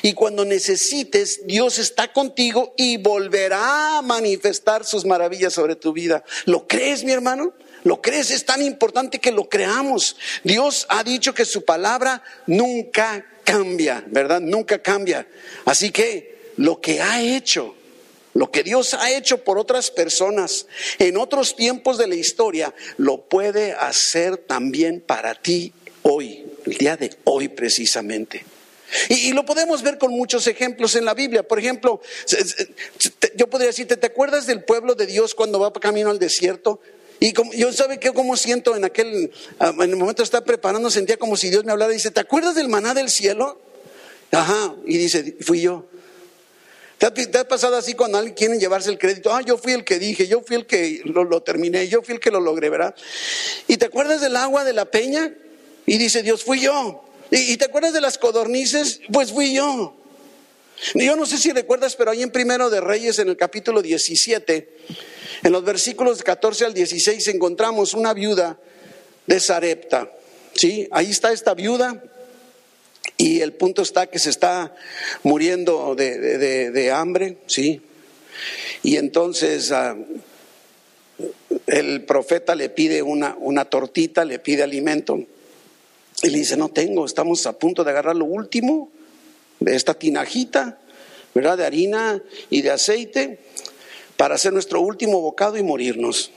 Y 0.02 0.12
cuando 0.12 0.44
necesites, 0.44 1.46
Dios 1.46 1.78
está 1.78 2.12
contigo 2.12 2.74
y 2.76 2.96
volverá 2.96 3.98
a 3.98 4.02
manifestar 4.02 4.84
sus 4.84 5.04
maravillas 5.04 5.52
sobre 5.52 5.76
tu 5.76 5.92
vida. 5.92 6.24
¿Lo 6.46 6.66
crees, 6.66 7.04
mi 7.04 7.12
hermano? 7.12 7.54
¿Lo 7.84 8.00
crees? 8.02 8.30
Es 8.30 8.44
tan 8.44 8.62
importante 8.62 9.18
que 9.18 9.32
lo 9.32 9.48
creamos. 9.48 10.16
Dios 10.44 10.86
ha 10.88 11.02
dicho 11.02 11.34
que 11.34 11.44
su 11.44 11.64
palabra 11.64 12.22
nunca 12.46 13.24
cambia, 13.44 14.04
¿verdad? 14.08 14.40
Nunca 14.40 14.80
cambia. 14.80 15.26
Así 15.64 15.90
que 15.90 16.52
lo 16.56 16.80
que 16.80 17.00
ha 17.00 17.20
hecho, 17.22 17.74
lo 18.34 18.50
que 18.50 18.62
Dios 18.62 18.94
ha 18.94 19.10
hecho 19.10 19.42
por 19.44 19.58
otras 19.58 19.90
personas 19.90 20.66
en 20.98 21.16
otros 21.16 21.56
tiempos 21.56 21.98
de 21.98 22.08
la 22.08 22.14
historia, 22.14 22.74
lo 22.96 23.22
puede 23.22 23.72
hacer 23.72 24.36
también 24.36 25.00
para 25.00 25.34
ti 25.34 25.72
hoy, 26.02 26.46
el 26.66 26.76
día 26.76 26.96
de 26.96 27.16
hoy 27.24 27.48
precisamente. 27.48 28.44
Y, 29.08 29.32
lo 29.32 29.44
podemos 29.44 29.82
ver 29.82 29.98
con 29.98 30.12
muchos 30.12 30.46
ejemplos 30.46 30.94
en 30.94 31.04
la 31.04 31.14
Biblia. 31.14 31.42
Por 31.46 31.58
ejemplo, 31.58 32.00
yo 33.34 33.48
podría 33.48 33.68
decirte, 33.68 33.96
¿te 33.96 34.06
acuerdas 34.06 34.46
del 34.46 34.64
pueblo 34.64 34.94
de 34.94 35.06
Dios 35.06 35.34
cuando 35.34 35.60
va 35.60 35.72
camino 35.72 36.10
al 36.10 36.18
desierto? 36.18 36.80
Y 37.20 37.32
yo 37.56 37.72
sabe 37.72 37.98
que 37.98 38.12
como 38.12 38.36
siento 38.36 38.76
en 38.76 38.84
aquel, 38.84 39.32
ah, 39.58 39.72
en 39.74 39.90
el 39.90 39.96
momento 39.96 40.22
de 40.22 40.24
estar 40.24 40.44
preparando, 40.44 40.90
sentía 40.90 41.16
como 41.16 41.36
si 41.36 41.50
Dios 41.50 41.64
me 41.64 41.72
hablara 41.72 41.92
y 41.92 41.96
dice, 41.96 42.10
¿te 42.10 42.20
acuerdas 42.20 42.54
del 42.54 42.68
maná 42.68 42.94
del 42.94 43.10
cielo? 43.10 43.60
Ajá, 44.30 44.74
y 44.86 44.98
dice, 44.98 45.36
fui 45.40 45.62
yo. 45.62 45.86
¿Te 46.98 47.38
ha, 47.38 47.46
pasado 47.46 47.76
así 47.76 47.94
cuando 47.94 48.18
alguien 48.18 48.34
quiere 48.34 48.58
llevarse 48.58 48.90
el 48.90 48.98
crédito? 48.98 49.32
Ah, 49.32 49.40
yo 49.40 49.56
fui 49.56 49.72
el 49.72 49.84
que 49.84 50.00
dije, 50.00 50.26
yo 50.26 50.42
fui 50.42 50.56
el 50.56 50.66
que 50.66 51.00
lo, 51.04 51.40
terminé, 51.42 51.86
yo 51.86 52.02
fui 52.02 52.14
el 52.14 52.20
que 52.20 52.32
lo 52.32 52.40
logré, 52.40 52.70
¿verdad? 52.70 52.92
¿Y 53.68 53.76
te 53.76 53.86
acuerdas 53.86 54.20
del 54.20 54.34
agua 54.34 54.64
de 54.64 54.72
la 54.72 54.84
peña? 54.84 55.32
Y 55.86 55.96
dice 55.96 56.24
Dios, 56.24 56.42
fui 56.42 56.60
yo. 56.60 57.04
¿Y, 57.30 57.56
te 57.56 57.66
acuerdas 57.66 57.92
de 57.92 58.00
las 58.00 58.18
codornices? 58.18 59.00
Pues 59.12 59.32
fui 59.32 59.54
yo. 59.54 59.94
Yo 60.94 61.14
no 61.14 61.24
sé 61.24 61.38
si 61.38 61.52
recuerdas, 61.52 61.94
pero 61.94 62.10
ahí 62.10 62.22
en 62.22 62.30
Primero 62.30 62.68
de 62.68 62.80
Reyes, 62.80 63.20
en 63.20 63.28
el 63.28 63.36
capítulo 63.36 63.80
17, 63.80 64.68
en 65.42 65.52
los 65.52 65.64
versículos 65.64 66.22
14 66.22 66.66
al 66.66 66.74
16, 66.74 67.28
encontramos 67.28 67.94
una 67.94 68.12
viuda 68.12 68.58
de 69.26 69.40
Sarepta. 69.40 70.10
¿Sí? 70.54 70.88
Ahí 70.90 71.10
está 71.10 71.32
esta 71.32 71.54
viuda 71.54 72.02
y 73.16 73.40
el 73.40 73.52
punto 73.52 73.82
está 73.82 74.08
que 74.08 74.18
se 74.18 74.30
está 74.30 74.74
muriendo 75.22 75.94
de, 75.94 76.90
hambre, 76.92 77.38
¿sí? 77.46 77.80
Y 78.82 78.96
entonces 78.96 79.70
ah, 79.72 79.96
el 81.66 82.04
profeta 82.04 82.54
le 82.54 82.70
pide 82.70 83.02
una, 83.02 83.36
una 83.38 83.66
tortita, 83.66 84.24
le 84.24 84.38
pide 84.38 84.62
alimento. 84.62 85.24
Y 86.22 86.30
le 86.30 86.38
dice, 86.38 86.56
no 86.56 86.70
tengo, 86.70 87.06
estamos 87.06 87.46
a 87.46 87.58
punto 87.58 87.84
de 87.84 87.90
agarrar 87.90 88.16
lo 88.16 88.24
último 88.24 88.90
de 89.60 89.76
esta 89.76 89.94
tinajita, 89.94 90.78
¿verdad? 91.34 91.58
De 91.58 91.66
harina 91.66 92.20
y 92.50 92.62
de 92.62 92.70
aceite 92.70 93.38
para 94.18 94.34
hacer 94.34 94.52
nuestro 94.52 94.80
último 94.80 95.20
bocado 95.20 95.56
y 95.56 95.62
morirnos. 95.62 96.32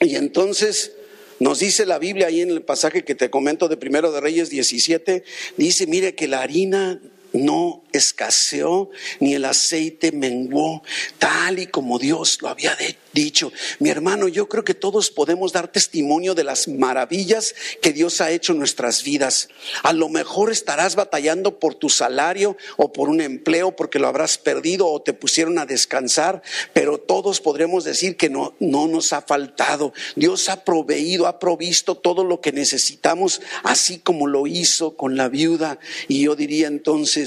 Y 0.00 0.14
entonces 0.14 0.92
nos 1.40 1.58
dice 1.58 1.84
la 1.86 1.98
Biblia 1.98 2.28
ahí 2.28 2.40
en 2.40 2.50
el 2.50 2.62
pasaje 2.62 3.04
que 3.04 3.16
te 3.16 3.30
comento 3.30 3.68
de 3.68 3.76
Primero 3.76 4.12
de 4.12 4.20
Reyes 4.20 4.48
17, 4.48 5.24
dice, 5.56 5.88
mire 5.88 6.14
que 6.14 6.28
la 6.28 6.40
harina 6.40 7.00
no 7.32 7.82
escaseó 7.92 8.90
ni 9.20 9.34
el 9.34 9.44
aceite 9.44 10.12
menguó, 10.12 10.82
tal 11.18 11.58
y 11.58 11.66
como 11.66 11.98
Dios 11.98 12.38
lo 12.40 12.48
había 12.48 12.76
dicho. 13.12 13.52
Mi 13.78 13.90
hermano, 13.90 14.28
yo 14.28 14.48
creo 14.48 14.64
que 14.64 14.74
todos 14.74 15.10
podemos 15.10 15.52
dar 15.52 15.70
testimonio 15.70 16.34
de 16.34 16.44
las 16.44 16.68
maravillas 16.68 17.54
que 17.80 17.92
Dios 17.92 18.20
ha 18.20 18.30
hecho 18.30 18.52
en 18.52 18.58
nuestras 18.58 19.02
vidas. 19.02 19.48
A 19.82 19.92
lo 19.92 20.08
mejor 20.08 20.50
estarás 20.50 20.94
batallando 20.94 21.58
por 21.58 21.74
tu 21.74 21.88
salario 21.88 22.56
o 22.76 22.92
por 22.92 23.08
un 23.08 23.20
empleo 23.20 23.76
porque 23.76 23.98
lo 23.98 24.08
habrás 24.08 24.38
perdido 24.38 24.88
o 24.88 25.02
te 25.02 25.12
pusieron 25.12 25.58
a 25.58 25.66
descansar, 25.66 26.42
pero 26.72 26.98
todos 26.98 27.40
podremos 27.40 27.84
decir 27.84 28.16
que 28.16 28.30
no, 28.30 28.54
no 28.60 28.88
nos 28.88 29.12
ha 29.12 29.22
faltado. 29.22 29.92
Dios 30.16 30.48
ha 30.48 30.64
proveído, 30.64 31.26
ha 31.26 31.38
provisto 31.38 31.96
todo 31.96 32.24
lo 32.24 32.40
que 32.40 32.52
necesitamos, 32.52 33.40
así 33.62 33.98
como 33.98 34.26
lo 34.26 34.46
hizo 34.46 34.96
con 34.96 35.16
la 35.16 35.28
viuda. 35.28 35.78
Y 36.08 36.22
yo 36.22 36.36
diría 36.36 36.66
entonces, 36.66 37.21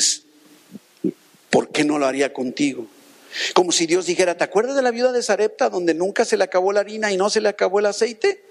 ¿por 1.50 1.70
qué 1.70 1.84
no 1.84 1.98
lo 2.00 2.06
haría 2.06 2.34
contigo? 2.34 2.88
Como 3.54 3.72
si 3.72 3.86
Dios 3.86 4.06
dijera, 4.06 4.38
¿te 4.38 4.44
acuerdas 4.44 4.76
de 4.76 4.82
la 4.82 4.92
viuda 4.92 5.12
de 5.12 5.22
Sarepta 5.22 5.70
donde 5.70 5.94
nunca 5.94 6.26
se 6.26 6.38
le 6.38 6.44
acabó 6.44 6.72
la 6.72 6.80
harina 6.82 7.12
y 7.12 7.18
no 7.18 7.30
se 7.30 7.42
le 7.42 7.50
acabó 7.50 7.80
el 7.80 7.86
aceite? 7.88 8.44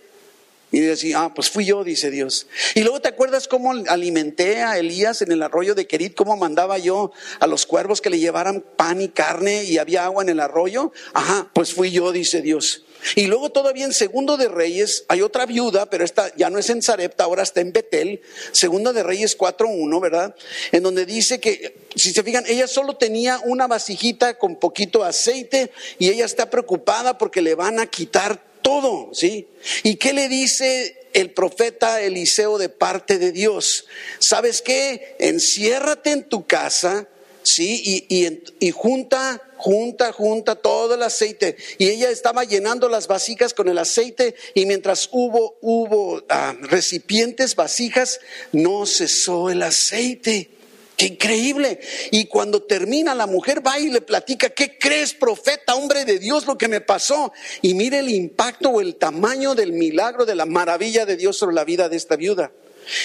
Y 0.74 0.80
decía, 0.80 1.20
ah, 1.20 1.34
pues 1.34 1.50
fui 1.50 1.64
yo, 1.64 1.84
dice 1.84 2.10
Dios. 2.10 2.48
Y 2.74 2.80
luego 2.80 3.00
te 3.00 3.08
acuerdas 3.08 3.46
cómo 3.46 3.72
alimenté 3.88 4.62
a 4.62 4.76
Elías 4.76 5.22
en 5.22 5.30
el 5.30 5.42
arroyo 5.42 5.76
de 5.76 5.86
Querit, 5.86 6.16
cómo 6.16 6.36
mandaba 6.36 6.78
yo 6.78 7.12
a 7.38 7.46
los 7.46 7.64
cuervos 7.64 8.00
que 8.00 8.10
le 8.10 8.18
llevaran 8.18 8.64
pan 8.76 9.00
y 9.00 9.08
carne 9.08 9.62
y 9.64 9.78
había 9.78 10.04
agua 10.04 10.24
en 10.24 10.30
el 10.30 10.40
arroyo. 10.40 10.92
Ajá, 11.12 11.48
pues 11.54 11.72
fui 11.72 11.92
yo, 11.92 12.10
dice 12.10 12.42
Dios. 12.42 12.84
Y 13.14 13.26
luego 13.26 13.50
todavía 13.50 13.84
en 13.84 13.92
Segundo 13.92 14.36
de 14.36 14.48
Reyes 14.48 15.04
hay 15.08 15.22
otra 15.22 15.46
viuda, 15.46 15.86
pero 15.90 16.04
esta 16.04 16.34
ya 16.36 16.50
no 16.50 16.58
es 16.58 16.70
en 16.70 16.82
Sarepta, 16.82 17.24
ahora 17.24 17.42
está 17.42 17.60
en 17.60 17.72
Betel. 17.72 18.22
Segundo 18.52 18.92
de 18.92 19.02
Reyes 19.02 19.36
4.1, 19.36 20.00
¿verdad? 20.00 20.34
En 20.72 20.82
donde 20.82 21.06
dice 21.06 21.40
que, 21.40 21.76
si 21.94 22.12
se 22.12 22.22
fijan, 22.22 22.44
ella 22.46 22.66
solo 22.66 22.96
tenía 22.96 23.40
una 23.44 23.66
vasijita 23.66 24.38
con 24.38 24.56
poquito 24.56 25.04
aceite 25.04 25.70
y 25.98 26.08
ella 26.08 26.24
está 26.24 26.50
preocupada 26.50 27.18
porque 27.18 27.42
le 27.42 27.54
van 27.54 27.78
a 27.78 27.86
quitar 27.86 28.42
todo, 28.62 29.10
¿sí? 29.12 29.48
¿Y 29.82 29.96
qué 29.96 30.12
le 30.12 30.28
dice 30.28 31.08
el 31.12 31.30
profeta 31.30 32.00
Eliseo 32.00 32.58
de 32.58 32.70
parte 32.70 33.18
de 33.18 33.30
Dios? 33.30 33.86
¿Sabes 34.18 34.62
qué? 34.62 35.16
Enciérrate 35.18 36.10
en 36.10 36.24
tu 36.24 36.46
casa, 36.46 37.06
¿sí? 37.44 38.06
Y, 38.08 38.42
y 38.58 38.70
junta 38.72 39.40
junta, 39.64 40.12
junta 40.12 40.56
todo 40.56 40.94
el 40.94 41.02
aceite. 41.02 41.56
Y 41.78 41.88
ella 41.88 42.10
estaba 42.10 42.44
llenando 42.44 42.90
las 42.90 43.06
vasijas 43.06 43.54
con 43.54 43.68
el 43.68 43.78
aceite 43.78 44.34
y 44.52 44.66
mientras 44.66 45.08
hubo, 45.10 45.56
hubo 45.62 46.22
ah, 46.28 46.54
recipientes, 46.60 47.56
vasijas, 47.56 48.20
no 48.52 48.84
cesó 48.84 49.48
el 49.48 49.62
aceite. 49.62 50.50
Qué 50.98 51.06
increíble. 51.06 51.80
Y 52.10 52.26
cuando 52.26 52.62
termina, 52.62 53.14
la 53.14 53.26
mujer 53.26 53.66
va 53.66 53.78
y 53.78 53.90
le 53.90 54.02
platica, 54.02 54.50
¿qué 54.50 54.78
crees, 54.78 55.14
profeta, 55.14 55.74
hombre 55.74 56.04
de 56.04 56.18
Dios, 56.18 56.46
lo 56.46 56.58
que 56.58 56.68
me 56.68 56.82
pasó? 56.82 57.32
Y 57.62 57.72
mire 57.72 58.00
el 58.00 58.10
impacto 58.10 58.68
o 58.68 58.80
el 58.82 58.96
tamaño 58.96 59.54
del 59.54 59.72
milagro, 59.72 60.26
de 60.26 60.34
la 60.34 60.44
maravilla 60.44 61.06
de 61.06 61.16
Dios 61.16 61.38
sobre 61.38 61.54
la 61.54 61.64
vida 61.64 61.88
de 61.88 61.96
esta 61.96 62.16
viuda. 62.16 62.52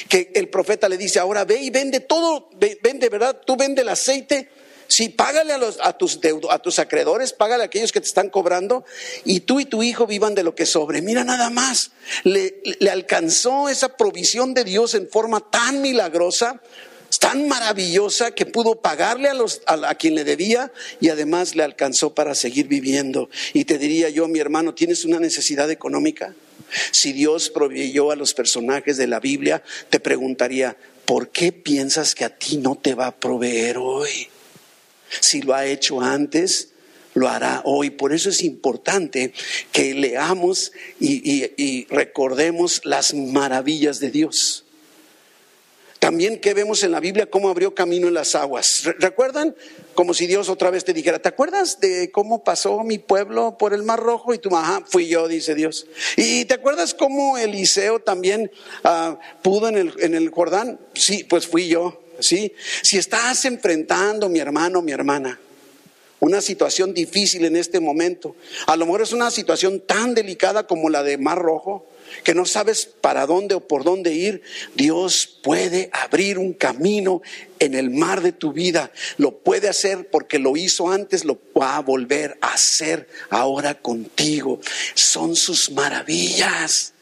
Que 0.07 0.31
el 0.35 0.49
profeta 0.49 0.89
le 0.89 0.97
dice, 0.97 1.19
ahora 1.19 1.45
ve 1.45 1.57
y 1.61 1.69
vende 1.69 1.99
todo, 1.99 2.49
vende, 2.81 3.09
¿verdad? 3.09 3.41
Tú 3.45 3.55
vende 3.55 3.81
el 3.81 3.89
aceite 3.89 4.49
Sí, 4.89 5.09
págale 5.09 5.53
a, 5.53 5.59
los, 5.59 5.77
a, 5.83 5.93
tus 5.93 6.19
a 6.49 6.57
tus 6.57 6.79
acreedores, 6.79 7.31
págale 7.31 7.61
a 7.61 7.67
aquellos 7.67 7.91
que 7.91 8.01
te 8.01 8.07
están 8.07 8.31
cobrando 8.31 8.83
y 9.23 9.41
tú 9.41 9.59
y 9.59 9.65
tu 9.65 9.83
hijo 9.83 10.07
vivan 10.07 10.33
de 10.33 10.41
lo 10.41 10.55
que 10.55 10.65
sobre. 10.65 11.03
Mira 11.03 11.23
nada 11.23 11.51
más, 11.51 11.91
le 12.23 12.89
alcanzó 12.89 13.69
esa 13.69 13.97
provisión 13.97 14.55
de 14.55 14.63
Dios 14.63 14.95
en 14.95 15.07
forma 15.07 15.41
tan 15.51 15.83
milagrosa, 15.83 16.59
tan 17.29 17.47
maravillosa 17.47 18.31
que 18.31 18.47
pudo 18.47 18.81
pagarle 18.81 19.29
a, 19.29 19.35
los, 19.35 19.61
a, 19.67 19.93
quien 19.93 20.15
le 20.15 20.23
debía 20.23 20.71
y 20.99 21.09
además 21.09 21.53
le 21.53 21.61
alcanzó 21.61 22.15
para 22.15 22.33
seguir 22.33 22.67
viviendo. 22.67 23.29
Y 23.53 23.65
te 23.65 23.77
diría 23.77 24.09
yo, 24.09 24.27
mi 24.27 24.39
hermano, 24.39 24.73
¿tienes 24.73 25.05
una 25.05 25.19
necesidad 25.19 25.69
económica? 25.69 26.33
Si 26.91 27.13
Dios 27.13 27.51
proveyó 27.51 28.09
a 28.09 28.15
los 28.15 28.33
personajes 28.33 28.97
de 28.97 29.05
la 29.05 29.19
Biblia, 29.19 29.61
te 29.91 29.99
preguntaría, 29.99 30.75
¿por 31.05 31.29
qué 31.29 31.51
piensas 31.51 32.15
que 32.15 32.25
a 32.25 32.35
ti 32.35 32.57
no 32.57 32.75
te 32.75 32.95
va 32.95 33.05
a 33.05 33.15
proveer 33.15 33.77
hoy? 33.77 34.27
Si 35.21 35.43
lo 35.43 35.53
ha 35.53 35.67
hecho 35.67 36.01
antes, 36.01 36.69
lo 37.13 37.27
hará 37.27 37.61
hoy. 37.63 37.91
Por 37.91 38.11
eso 38.11 38.29
es 38.29 38.41
importante 38.41 39.33
que 39.71 39.93
leamos 39.93 40.71
y, 40.99 41.85
recordemos 41.91 42.81
las 42.85 43.13
maravillas 43.13 43.99
de 43.99 44.09
Dios. 44.09 44.65
También 46.09 46.39
que 46.39 46.55
vemos 46.55 46.81
en 46.81 46.91
la 46.91 46.99
Biblia 46.99 47.29
cómo 47.29 47.49
abrió 47.49 47.75
camino 47.75 48.07
en 48.07 48.15
las 48.15 48.33
aguas. 48.33 48.81
¿Recuerdan? 48.97 49.55
Como 49.93 50.15
si 50.15 50.25
Dios 50.25 50.49
otra 50.49 50.71
vez 50.71 50.83
te 50.83 50.91
dijera, 50.91 51.19
¿te 51.19 51.29
acuerdas 51.29 51.79
de 51.79 52.09
cómo 52.09 52.43
pasó 52.43 52.83
mi 52.83 52.97
pueblo 52.97 53.59
por 53.59 53.75
el 53.75 53.83
Mar 53.83 53.99
Rojo? 53.99 54.33
Y 54.33 54.39
tú, 54.39 54.49
ajá, 54.57 54.81
fui 54.87 55.07
yo, 55.07 55.27
dice 55.27 55.53
Dios. 55.53 55.85
¿Y 56.17 56.45
te 56.45 56.55
acuerdas 56.55 56.95
cómo 56.95 57.37
Eliseo 57.37 57.99
también 57.99 58.49
ah, 58.83 59.19
pudo 59.43 59.69
en 59.69 59.77
el, 59.77 59.93
en 59.99 60.15
el 60.15 60.31
Jordán? 60.31 60.79
Sí, 60.95 61.25
pues 61.25 61.45
fui 61.45 61.67
yo. 61.67 62.01
¿sí? 62.19 62.53
Si 62.81 62.97
estás 62.97 63.45
enfrentando, 63.45 64.29
mi 64.29 64.39
hermano, 64.39 64.81
mi 64.81 64.91
hermana, 64.91 65.39
una 66.19 66.41
situación 66.41 66.93
difícil 66.93 67.45
en 67.45 67.55
este 67.55 67.79
momento, 67.79 68.35
a 68.67 68.75
lo 68.75 68.85
mejor 68.85 69.01
es 69.01 69.13
una 69.13 69.31
situación 69.31 69.79
tan 69.79 70.13
delicada 70.13 70.67
como 70.67 70.89
la 70.89 71.03
de 71.03 71.17
Mar 71.17 71.39
Rojo, 71.39 71.85
que 72.23 72.33
no 72.33 72.45
sabes 72.45 72.85
para 72.85 73.25
dónde 73.25 73.55
o 73.55 73.67
por 73.67 73.83
dónde 73.83 74.13
ir, 74.13 74.41
Dios 74.75 75.39
puede 75.43 75.89
abrir 75.93 76.37
un 76.37 76.53
camino 76.53 77.21
en 77.59 77.75
el 77.75 77.89
mar 77.89 78.21
de 78.21 78.31
tu 78.31 78.51
vida. 78.51 78.91
Lo 79.17 79.37
puede 79.37 79.69
hacer 79.69 80.09
porque 80.09 80.39
lo 80.39 80.57
hizo 80.57 80.89
antes, 80.89 81.25
lo 81.25 81.39
va 81.59 81.77
a 81.77 81.81
volver 81.81 82.37
a 82.41 82.53
hacer 82.53 83.07
ahora 83.29 83.79
contigo. 83.79 84.59
Son 84.95 85.35
sus 85.35 85.71
maravillas. 85.71 86.93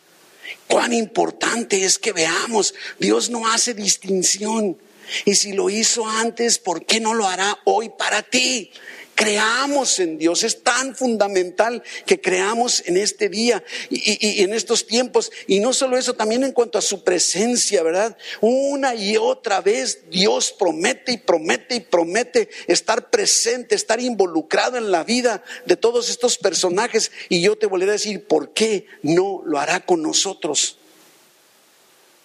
Cuán 0.68 0.94
importante 0.94 1.84
es 1.84 1.98
que 1.98 2.12
veamos, 2.12 2.74
Dios 3.00 3.30
no 3.30 3.48
hace 3.50 3.74
distinción. 3.74 4.78
Y 5.26 5.36
si 5.36 5.54
lo 5.54 5.70
hizo 5.70 6.08
antes, 6.08 6.60
¿por 6.60 6.86
qué 6.86 7.00
no 7.00 7.14
lo 7.14 7.28
hará 7.28 7.58
hoy 7.64 7.90
para 7.90 8.24
ti? 8.24 8.72
Creamos 9.18 10.00
en 10.00 10.20
Dios, 10.20 10.44
es 10.44 10.62
tan 10.62 10.96
fundamental 10.96 11.82
que 12.06 12.22
creamos 12.22 12.84
en 12.86 12.98
este 12.98 13.30
día 13.30 13.64
y, 13.90 14.44
en 14.44 14.54
estos 14.54 14.86
tiempos. 14.86 15.32
Y 15.48 15.60
no 15.60 15.74
solo 15.74 15.98
eso, 15.98 16.14
también 16.14 16.44
en 16.44 16.52
cuanto 16.52 16.78
a 16.78 16.84
su 16.84 17.04
presencia, 17.04 17.82
¿verdad? 17.82 18.16
Una 18.42 18.94
y 18.94 19.18
otra 19.18 19.62
vez 19.62 20.04
Dios 20.12 20.54
promete 20.58 21.14
y 21.14 21.18
promete 21.18 21.76
y 21.76 21.80
promete 21.80 22.50
estar 22.68 23.10
presente, 23.10 23.74
estar 23.74 24.00
involucrado 24.00 24.78
en 24.78 24.92
la 24.92 25.04
vida 25.04 25.44
de 25.66 25.76
todos 25.76 26.12
estos 26.12 26.38
personajes. 26.38 27.12
Y 27.28 27.42
yo 27.42 27.58
te 27.58 27.66
volveré 27.66 27.92
a 27.92 27.94
decir, 27.94 28.24
¿por 28.26 28.54
qué 28.54 28.86
no 29.02 29.42
lo 29.44 29.58
hará 29.58 29.84
con 29.84 30.04
nosotros? 30.04 30.78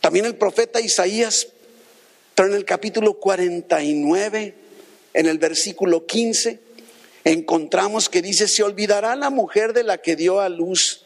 También 0.03 0.27
el 0.27 0.37
profeta 0.37 0.79
Isaías 0.79 1.49
pero 2.35 2.49
en 2.49 2.55
el 2.55 2.65
capítulo 2.65 3.15
49, 3.15 4.55
en 5.15 5.27
el 5.27 5.39
versículo 5.39 6.07
15, 6.07 6.61
encontramos 7.25 8.09
que 8.09 8.23
dice, 8.23 8.49
se 8.49 8.63
olvidará 8.63 9.17
la 9.17 9.31
mujer 9.31 9.73
de 9.73 9.85
la 9.85 9.99
que 9.99 10.17
dio 10.17 10.41
a 10.41 10.49
luz 10.49 11.03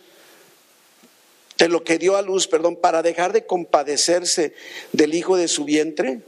de 1.59 1.69
lo 1.69 1.85
que 1.85 1.99
dio 1.99 2.17
a 2.17 2.23
luz, 2.23 2.49
perdón, 2.49 2.77
para 2.77 3.03
dejar 3.03 3.33
de 3.33 3.47
compadecerse 3.47 4.55
del 4.93 5.15
hijo 5.15 5.37
de 5.37 5.49
su 5.49 5.65
vientre? 5.65 6.21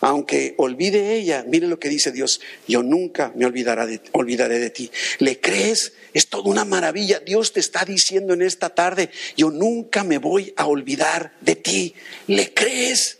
Aunque 0.00 0.54
olvide 0.58 1.14
ella, 1.14 1.44
mire 1.46 1.68
lo 1.68 1.78
que 1.78 1.88
dice 1.88 2.10
Dios, 2.10 2.40
yo 2.66 2.82
nunca 2.82 3.32
me 3.36 3.46
olvidaré 3.46 3.86
de, 3.86 4.00
olvidaré 4.12 4.58
de 4.58 4.70
ti. 4.70 4.90
¿Le 5.18 5.38
crees? 5.38 5.92
Es 6.12 6.26
toda 6.26 6.50
una 6.50 6.64
maravilla. 6.64 7.20
Dios 7.20 7.52
te 7.52 7.60
está 7.60 7.84
diciendo 7.84 8.34
en 8.34 8.42
esta 8.42 8.70
tarde, 8.70 9.10
yo 9.36 9.50
nunca 9.50 10.02
me 10.02 10.18
voy 10.18 10.52
a 10.56 10.66
olvidar 10.66 11.34
de 11.40 11.54
ti. 11.54 11.94
¿Le 12.26 12.52
crees? 12.52 13.18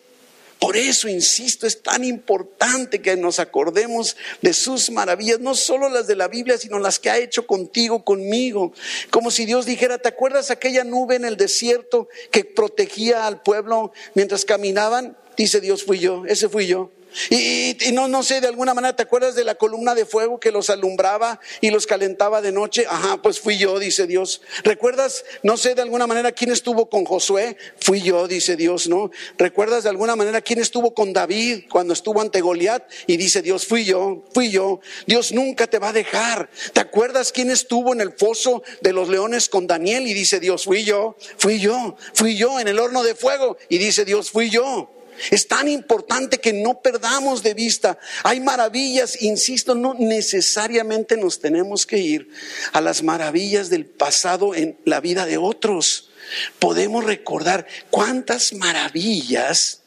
Por 0.63 0.77
eso, 0.77 1.09
insisto, 1.09 1.67
es 1.67 1.83
tan 1.83 2.05
importante 2.05 3.03
que 3.03 3.17
nos 3.17 3.41
acordemos 3.41 4.17
de 4.43 4.53
sus 4.53 4.93
maravillas, 4.93 5.41
no 5.41 5.57
solo 5.57 5.89
las 5.89 6.07
de 6.07 6.15
la 6.15 6.29
Biblia, 6.29 6.57
sino 6.57 6.79
las 6.79 7.01
que 7.01 7.11
ha 7.11 7.19
hecho 7.19 7.49
contigo, 7.49 8.05
conmigo. 8.05 8.73
Como 9.11 9.33
si 9.33 9.45
Dios 9.45 9.67
dijera, 9.67 9.99
¿te 9.99 10.09
acuerdas 10.09 10.53
aquella 10.53 10.85
nube 10.85 11.17
en 11.17 11.25
el 11.25 11.37
desierto 11.37 12.09
que 12.31 12.45
protegía 12.45 13.27
al 13.27 13.43
pueblo 13.43 13.93
mientras 14.15 14.45
caminaban? 14.45 15.17
Dice 15.37 15.61
Dios, 15.61 15.83
fui 15.83 15.99
yo, 15.99 16.23
ese 16.27 16.49
fui 16.49 16.69
yo. 16.69 16.93
Y, 17.31 17.77
no, 17.93 18.09
no 18.09 18.23
sé, 18.23 18.41
de 18.41 18.49
alguna 18.49 18.75
manera, 18.75 18.97
¿te 18.97 19.03
acuerdas 19.03 19.35
de 19.35 19.45
la 19.45 19.55
columna 19.55 19.95
de 19.95 20.07
fuego 20.07 20.41
que 20.41 20.51
los 20.51 20.71
alumbraba 20.71 21.41
y 21.61 21.71
los 21.71 21.87
calentaba 21.87 22.41
de 22.41 22.53
noche? 22.53 22.87
Ajá, 22.89 23.21
pues 23.21 23.41
fui 23.41 23.59
yo, 23.59 23.79
dice 23.79 24.07
Dios. 24.07 24.43
¿Recuerdas, 24.65 25.25
no 25.43 25.57
sé, 25.57 25.75
de 25.75 25.83
alguna 25.83 26.07
manera, 26.07 26.33
quién 26.33 26.51
estuvo 26.51 26.89
con 26.89 27.05
Josué? 27.05 27.57
Fui 27.81 28.01
yo, 28.01 28.29
dice 28.29 28.57
Dios, 28.57 28.89
¿no? 28.89 29.11
¿Recuerdas 29.39 29.85
de 29.85 29.91
alguna 29.91 30.17
manera 30.17 30.41
quién 30.41 30.59
estuvo 30.59 30.95
con 30.95 31.13
David 31.13 31.65
cuando 31.71 31.93
estuvo 31.93 32.21
ante 32.21 32.41
Goliat? 32.41 32.83
Y 33.07 33.17
dice 33.17 33.43
Dios, 33.43 33.67
fui 33.67 33.85
yo, 33.85 34.25
fui 34.33 34.51
yo. 34.51 34.81
Dios 35.07 35.33
nunca 35.33 35.67
te 35.67 35.79
va 35.79 35.91
a 35.91 35.93
dejar. 35.93 36.51
¿Te 36.73 36.81
acuerdas 36.81 37.33
quién 37.33 37.51
estuvo 37.51 37.93
en 37.93 38.01
el 38.01 38.13
foso 38.13 38.63
de 38.81 38.93
los 38.93 39.09
leones 39.09 39.49
con 39.49 39.67
Daniel? 39.67 40.07
Y 40.07 40.15
dice 40.15 40.41
Dios, 40.41 40.65
fui 40.65 40.85
yo, 40.85 41.17
fui 41.39 41.59
yo, 41.59 41.97
fui 42.15 42.37
yo 42.37 42.59
en 42.61 42.69
el 42.69 42.79
horno 42.79 43.03
de 43.03 43.15
fuego. 43.15 43.57
Y 43.69 43.79
dice 43.79 44.05
Dios, 44.05 44.31
fui 44.31 44.51
yo. 44.51 44.91
Es 45.31 45.49
tan 45.49 45.69
importante 45.69 46.39
que 46.39 46.53
no 46.53 46.81
perdamos 46.81 47.43
de 47.43 47.55
vista. 47.55 47.99
Hay 48.23 48.41
maravillas, 48.41 49.23
insisto, 49.23 49.75
no 49.75 49.95
necesariamente 49.95 51.17
nos 51.17 51.41
tenemos 51.41 51.87
que 51.87 51.99
ir 51.99 52.29
a 52.73 52.81
las 52.81 53.03
maravillas 53.03 53.71
del 53.71 53.87
pasado 53.87 54.55
en 54.55 54.77
la 54.85 55.01
vida 55.01 55.27
de 55.27 55.39
otros. 55.39 56.11
Podemos 56.59 57.05
recordar 57.05 57.67
cuántas 57.91 58.53
maravillas, 58.53 59.81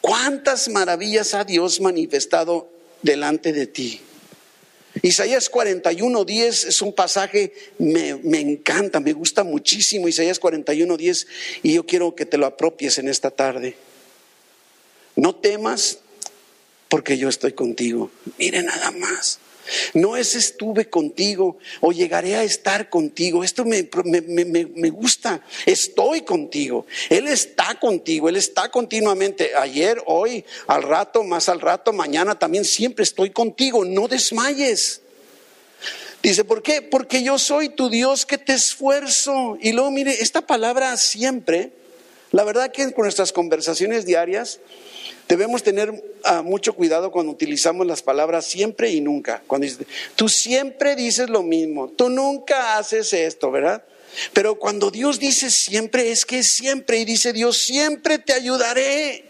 cuántas 0.00 0.68
maravillas 0.68 1.34
ha 1.34 1.44
Dios 1.44 1.80
manifestado 1.80 2.70
delante 3.02 3.52
de 3.52 3.66
ti. 3.66 4.00
Isaías 5.00 5.48
41, 5.48 6.24
10 6.24 6.64
es 6.66 6.82
un 6.82 6.92
pasaje, 6.92 7.54
me, 7.78 8.16
me, 8.16 8.40
encanta, 8.40 9.00
me 9.00 9.14
gusta 9.14 9.42
muchísimo 9.42 10.06
Isaías 10.06 10.38
41, 10.38 10.96
10 10.96 11.26
y 11.62 11.74
yo 11.74 11.86
quiero 11.86 12.14
que 12.14 12.26
te 12.26 12.36
lo 12.36 12.44
apropies 12.44 12.98
en 12.98 13.08
esta 13.08 13.30
tarde. 13.30 13.74
No 15.16 15.34
temas 15.34 15.98
porque 16.88 17.16
yo 17.18 17.28
estoy 17.28 17.52
contigo. 17.52 18.10
Mire 18.38 18.62
nada 18.62 18.90
más. 18.90 19.38
No 19.94 20.16
es 20.16 20.34
estuve 20.34 20.88
contigo 20.90 21.58
o 21.80 21.92
llegaré 21.92 22.36
a 22.36 22.42
estar 22.42 22.90
contigo. 22.90 23.44
Esto 23.44 23.64
me, 23.64 23.88
me, 24.04 24.90
gusta. 24.90 25.40
Estoy 25.64 26.22
contigo. 26.22 26.86
Él 27.08 27.28
está 27.28 27.78
contigo. 27.78 28.28
Él 28.28 28.36
está 28.36 28.70
continuamente. 28.70 29.54
Ayer, 29.54 30.02
hoy, 30.06 30.44
al 30.66 30.82
rato, 30.82 31.22
más 31.22 31.48
al 31.48 31.60
rato, 31.60 31.92
mañana 31.92 32.38
también. 32.38 32.64
Siempre 32.64 33.04
estoy 33.04 33.30
contigo. 33.30 33.84
No 33.84 34.08
desmayes. 34.08 35.00
Dice, 36.22 36.44
¿por 36.44 36.62
qué? 36.62 36.82
Porque 36.82 37.22
yo 37.22 37.38
soy 37.38 37.68
tu 37.68 37.88
Dios 37.88 38.26
que 38.26 38.38
te 38.38 38.52
esfuerzo. 38.52 39.58
Y 39.60 39.72
luego, 39.72 39.90
mire, 39.90 40.22
esta 40.22 40.46
palabra 40.46 40.96
siempre, 40.96 41.72
la 42.30 42.44
verdad 42.44 42.70
que 42.70 42.92
con 42.92 43.04
nuestras 43.04 43.32
conversaciones 43.32 44.06
diarias, 44.06 44.60
Debemos 45.32 45.62
tener 45.62 46.18
ah, 46.24 46.42
mucho 46.42 46.74
cuidado 46.74 47.10
cuando 47.10 47.32
utilizamos 47.32 47.86
las 47.86 48.02
palabras 48.02 48.44
siempre 48.44 48.90
y 48.90 49.00
nunca. 49.00 49.42
Cuando 49.46 49.64
dices, 49.64 49.86
tú 50.14 50.28
siempre 50.28 50.94
dices 50.94 51.30
lo 51.30 51.42
mismo, 51.42 51.88
tú 51.88 52.10
nunca 52.10 52.76
haces 52.76 53.14
esto, 53.14 53.50
¿verdad? 53.50 53.82
Pero 54.34 54.56
cuando 54.56 54.90
Dios 54.90 55.18
dice 55.18 55.50
siempre, 55.50 56.10
es 56.10 56.26
que 56.26 56.42
siempre, 56.42 56.98
y 56.98 57.06
dice 57.06 57.32
Dios, 57.32 57.56
siempre 57.56 58.18
te 58.18 58.34
ayudaré. 58.34 59.24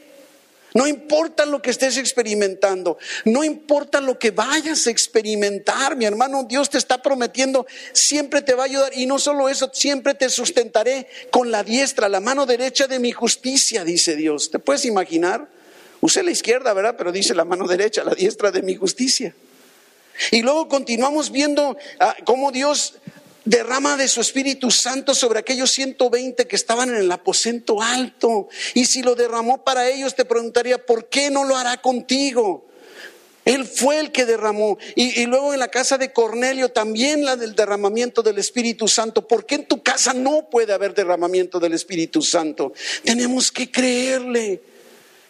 No 0.74 0.88
importa 0.88 1.46
lo 1.46 1.62
que 1.62 1.70
estés 1.70 1.96
experimentando, 1.96 2.98
no 3.24 3.44
importa 3.44 4.00
lo 4.00 4.18
que 4.18 4.33
vayas 4.33 4.88
a 4.88 4.90
experimentar, 4.90 5.94
mi 5.94 6.05
hermano, 6.05 6.42
Dios 6.42 6.68
te 6.68 6.79
está 6.79 7.00
prometiendo, 7.00 7.64
siempre 7.92 8.42
te 8.42 8.55
va 8.55 8.64
a 8.64 8.66
ayudar. 8.66 8.90
Y 8.96 9.07
no 9.07 9.20
solo 9.20 9.48
eso, 9.48 9.70
siempre 9.72 10.14
te 10.14 10.29
sustentaré 10.29 11.07
con 11.31 11.53
la 11.53 11.62
diestra, 11.62 12.09
la 12.09 12.18
mano 12.18 12.44
derecha 12.44 12.88
de 12.88 12.98
mi 12.98 13.12
justicia, 13.12 13.85
dice 13.85 14.16
Dios. 14.16 14.50
¿Te 14.50 14.59
puedes 14.59 14.85
imaginar? 14.85 15.62
Usé 16.03 16.25
la 16.25 16.33
izquierda, 16.33 16.73
¿verdad? 16.73 16.97
Pero 16.99 17.12
dice 17.12 17.33
la 17.33 17.45
mano 17.45 17.69
derecha, 17.69 18.03
la 18.03 18.12
diestra 18.12 18.51
de 18.51 18.61
mi 18.61 18.75
justicia. 18.75 19.37
Y 20.33 20.43
luego 20.43 20.67
continuamos 20.67 21.31
viendo 21.31 21.77
ah, 22.01 22.17
cómo 22.25 22.51
Dios 22.51 22.95
derrama 23.45 23.97
de 23.97 24.09
su 24.09 24.21
Espíritu 24.21 24.73
Santo 24.73 25.15
sobre 25.15 25.38
aquellos 25.38 25.71
120 25.71 26.49
que 26.49 26.57
estaban 26.57 26.88
en 26.88 26.97
el 26.97 27.12
aposento 27.12 27.81
alto. 27.81 28.49
Y 28.75 28.87
si 28.87 29.03
lo 29.05 29.15
derramó 29.15 29.62
para 29.62 29.88
ellos, 29.88 30.17
te 30.17 30.25
preguntaría, 30.25 30.85
¿por 30.85 31.09
qué 31.09 31.31
no 31.31 31.45
lo 31.45 31.57
hará 31.57 31.81
contigo? 31.81 32.67
Él 33.45 33.65
fue 33.65 34.01
el 34.01 34.11
que 34.11 34.27
derramó. 34.27 34.79
Y, 34.97 35.21
y, 35.23 35.27
luego 35.27 35.53
en 35.53 35.61
la 35.61 35.69
casa 35.69 35.99
de 35.99 36.12
Cornelio 36.12 36.71
también 36.71 37.25
la 37.25 37.37
del 37.37 37.55
derramamiento 37.55 38.25
del 38.25 38.38
Espíritu 38.38 38.88
Santo. 38.88 39.29
¿Por 39.29 39.47
qué 39.47 39.55
en 39.55 39.67
tu 39.67 39.85
casa 39.85 40.15
no 40.15 40.51
puede 40.51 40.73
haber 40.73 40.95
derramamiento 40.95 41.61
del 41.61 41.75
Espíritu 41.75 42.23
Santo? 42.23 42.73
Tenemos 43.05 43.53
que 43.53 43.71
creerle 43.71 44.71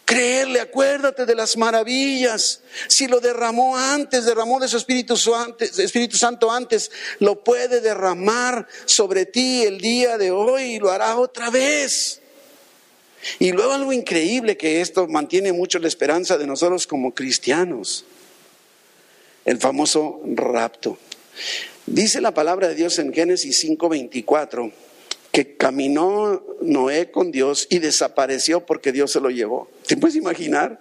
creerle, 0.05 0.61
acuérdate 0.61 1.27
de 1.27 1.35
las 1.35 1.57
maravillas. 1.57 2.61
Si 2.88 3.07
lo 3.07 3.21
derramó 3.21 3.77
antes, 3.77 4.25
derramó 4.25 4.61
de 4.61 4.69
su 4.69 4.77
Espíritu, 4.77 5.17
Santo 5.17 6.51
antes, 6.51 6.91
lo 7.19 7.43
puede 7.43 7.81
derramar 7.81 8.67
sobre 8.85 9.27
ti 9.27 9.62
el 9.62 9.81
día 9.81 10.19
de 10.19 10.31
hoy 10.31 10.62
y 10.75 10.79
lo 10.79 10.91
hará 10.91 11.17
otra 11.17 11.51
vez. 11.51 12.21
Y 13.38 13.53
luego 13.53 13.73
algo 13.73 13.93
increíble 13.93 14.57
que 14.57 14.81
esto 14.81 15.07
mantiene 15.07 15.53
mucho 15.53 15.79
la 15.79 15.88
esperanza 15.88 16.38
de 16.38 16.47
nosotros 16.47 16.87
como 16.87 17.15
cristianos, 17.15 18.05
el 19.45 19.59
famoso 19.59 20.21
rapto. 20.25 20.99
Dice 21.87 22.21
la 22.21 22.35
palabra 22.35 22.69
de 22.69 22.75
Dios 22.75 22.99
en 22.99 23.12
Génesis 23.12 23.59
5:24 23.65 24.73
que 25.33 25.57
caminó 25.57 26.45
Noé 26.61 27.11
con 27.11 27.33
Dios 27.33 27.66
y 27.71 27.79
desapareció 27.79 28.64
porque 28.66 28.92
Dios 28.92 29.11
se 29.11 29.21
lo 29.21 29.31
llevó. 29.31 29.68
¿Te 29.87 29.97
puedes 29.97 30.14
imaginar? 30.14 30.81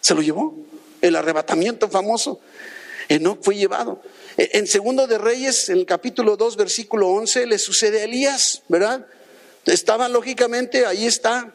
Se 0.00 0.14
lo 0.14 0.20
llevó. 0.20 0.54
El 1.00 1.14
arrebatamiento 1.14 1.88
famoso. 1.88 2.40
no 3.20 3.38
fue 3.40 3.54
llevado. 3.54 4.02
E, 4.36 4.50
en 4.54 4.66
Segundo 4.66 5.06
de 5.06 5.16
Reyes, 5.16 5.68
en 5.68 5.78
el 5.78 5.86
capítulo 5.86 6.36
2, 6.36 6.56
versículo 6.56 7.08
11, 7.08 7.46
le 7.46 7.58
sucede 7.58 8.00
a 8.00 8.04
Elías, 8.04 8.62
¿verdad? 8.68 9.06
Estaba 9.64 10.08
lógicamente, 10.08 10.84
ahí 10.84 11.06
está 11.06 11.54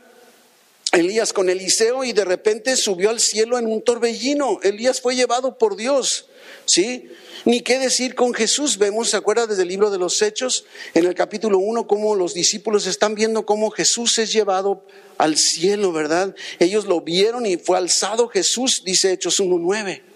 Elías 0.93 1.33
con 1.33 1.49
Eliseo 1.49 2.03
y 2.03 2.13
de 2.13 2.23
repente 2.23 2.77
subió 2.77 3.09
al 3.09 3.19
cielo 3.19 3.57
en 3.57 3.67
un 3.67 3.81
torbellino. 3.81 4.59
Elías 4.61 5.01
fue 5.01 5.15
llevado 5.15 5.57
por 5.57 5.75
Dios, 5.75 6.27
¿sí? 6.65 7.09
Ni 7.45 7.61
qué 7.61 7.77
decir 7.79 8.15
con 8.15 8.33
Jesús. 8.33 8.77
Vemos, 8.77 9.09
¿se 9.09 9.17
acuerda 9.17 9.47
desde 9.47 9.63
el 9.63 9.67
libro 9.67 9.91
de 9.91 9.97
los 9.97 10.21
Hechos, 10.21 10.65
en 10.93 11.05
el 11.05 11.13
capítulo 11.15 11.59
1, 11.59 11.87
cómo 11.87 12.15
los 12.15 12.33
discípulos 12.33 12.87
están 12.87 13.15
viendo 13.15 13.45
cómo 13.45 13.69
Jesús 13.69 14.17
es 14.19 14.31
llevado 14.31 14.85
al 15.17 15.37
cielo, 15.37 15.91
¿verdad? 15.91 16.35
Ellos 16.59 16.85
lo 16.85 17.01
vieron 17.01 17.45
y 17.45 17.57
fue 17.57 17.77
alzado 17.77 18.27
Jesús, 18.27 18.83
dice 18.85 19.11
Hechos 19.11 19.39
1.9. 19.39 20.12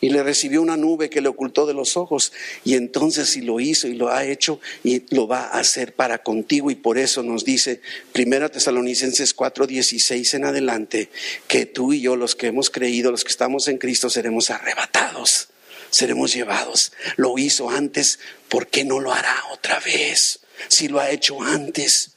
Y 0.00 0.10
le 0.10 0.22
recibió 0.22 0.60
una 0.60 0.76
nube 0.76 1.08
que 1.08 1.20
le 1.20 1.28
ocultó 1.28 1.66
de 1.66 1.74
los 1.74 1.96
ojos. 1.96 2.32
Y 2.64 2.74
entonces 2.74 3.30
si 3.30 3.40
lo 3.40 3.60
hizo 3.60 3.88
y 3.88 3.94
lo 3.94 4.10
ha 4.10 4.24
hecho 4.24 4.60
y 4.84 5.02
lo 5.14 5.26
va 5.26 5.44
a 5.44 5.58
hacer 5.58 5.94
para 5.94 6.22
contigo. 6.22 6.70
Y 6.70 6.74
por 6.74 6.98
eso 6.98 7.22
nos 7.22 7.44
dice 7.44 7.80
Primera 8.12 8.48
Tesalonicenses 8.48 9.34
4:16 9.34 10.34
en 10.34 10.44
adelante, 10.44 11.10
que 11.48 11.66
tú 11.66 11.92
y 11.92 12.00
yo, 12.00 12.16
los 12.16 12.36
que 12.36 12.48
hemos 12.48 12.70
creído, 12.70 13.10
los 13.10 13.24
que 13.24 13.30
estamos 13.30 13.68
en 13.68 13.78
Cristo, 13.78 14.10
seremos 14.10 14.50
arrebatados 14.50 15.48
seremos 15.90 16.34
llevados. 16.34 16.92
Lo 17.16 17.38
hizo 17.38 17.70
antes, 17.70 18.18
¿por 18.48 18.66
qué 18.68 18.84
no 18.84 19.00
lo 19.00 19.12
hará 19.12 19.34
otra 19.52 19.80
vez? 19.80 20.40
Si 20.68 20.88
lo 20.88 21.00
ha 21.00 21.10
hecho 21.10 21.42
antes. 21.42 22.10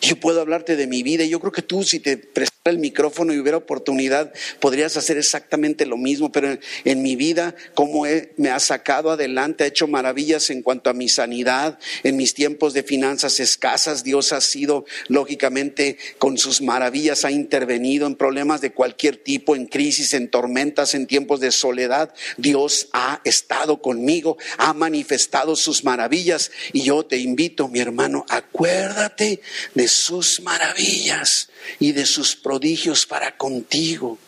Yo 0.00 0.16
puedo 0.20 0.40
hablarte 0.40 0.76
de 0.76 0.86
mi 0.86 1.02
vida 1.02 1.24
y 1.24 1.30
yo 1.30 1.40
creo 1.40 1.52
que 1.52 1.62
tú 1.62 1.82
si 1.82 1.98
te 1.98 2.16
prestas 2.16 2.57
el 2.70 2.78
micrófono 2.78 3.32
y 3.32 3.38
hubiera 3.38 3.58
oportunidad, 3.58 4.32
podrías 4.60 4.96
hacer 4.96 5.18
exactamente 5.18 5.86
lo 5.86 5.96
mismo, 5.96 6.30
pero 6.32 6.56
en, 6.84 7.02
mi 7.02 7.16
vida, 7.16 7.54
como 7.74 8.04
me 8.36 8.50
ha 8.50 8.60
sacado 8.60 9.10
adelante, 9.10 9.64
ha 9.64 9.68
hecho 9.68 9.86
maravillas 9.86 10.50
en 10.50 10.62
cuanto 10.62 10.90
a 10.90 10.94
mi 10.94 11.08
sanidad, 11.08 11.78
en 12.02 12.16
mis 12.16 12.34
tiempos 12.34 12.72
de 12.74 12.82
finanzas 12.82 13.40
escasas, 13.40 14.04
Dios 14.04 14.32
ha 14.32 14.40
sido, 14.40 14.84
lógicamente, 15.08 15.98
con 16.18 16.38
sus 16.38 16.60
maravillas, 16.60 17.24
ha 17.24 17.30
intervenido 17.30 18.06
en 18.06 18.16
problemas 18.16 18.60
de 18.60 18.72
cualquier 18.72 19.16
tipo, 19.16 19.56
en 19.56 19.66
crisis, 19.66 20.14
en 20.14 20.28
tormentas, 20.28 20.94
en 20.94 21.06
tiempos 21.06 21.40
de 21.40 21.52
soledad. 21.52 22.12
Dios 22.36 22.88
ha 22.92 23.20
estado 23.24 23.80
conmigo, 23.80 24.36
ha 24.56 24.72
manifestado 24.72 25.56
sus 25.56 25.84
maravillas 25.84 26.50
y 26.72 26.82
yo 26.82 27.04
te 27.04 27.18
invito, 27.18 27.68
mi 27.68 27.80
hermano, 27.80 28.24
acuérdate 28.28 29.40
de 29.74 29.88
sus 29.88 30.40
maravillas 30.40 31.48
y 31.78 31.92
de 31.92 32.06
sus 32.06 32.36
prodigios 32.36 33.06
para 33.06 33.36
contigo. 33.36 34.18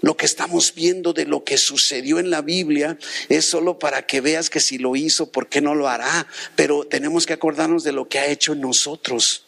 Lo 0.00 0.16
que 0.16 0.26
estamos 0.26 0.74
viendo 0.74 1.12
de 1.12 1.26
lo 1.26 1.44
que 1.44 1.56
sucedió 1.58 2.18
en 2.18 2.30
la 2.30 2.42
Biblia 2.42 2.98
es 3.28 3.44
solo 3.44 3.78
para 3.78 4.04
que 4.04 4.20
veas 4.20 4.50
que 4.50 4.58
si 4.58 4.78
lo 4.78 4.96
hizo, 4.96 5.30
¿por 5.30 5.48
qué 5.48 5.60
no 5.60 5.76
lo 5.76 5.88
hará? 5.88 6.26
Pero 6.56 6.84
tenemos 6.84 7.24
que 7.24 7.34
acordarnos 7.34 7.84
de 7.84 7.92
lo 7.92 8.08
que 8.08 8.18
ha 8.18 8.26
hecho 8.26 8.52
en 8.52 8.62
nosotros. 8.62 9.44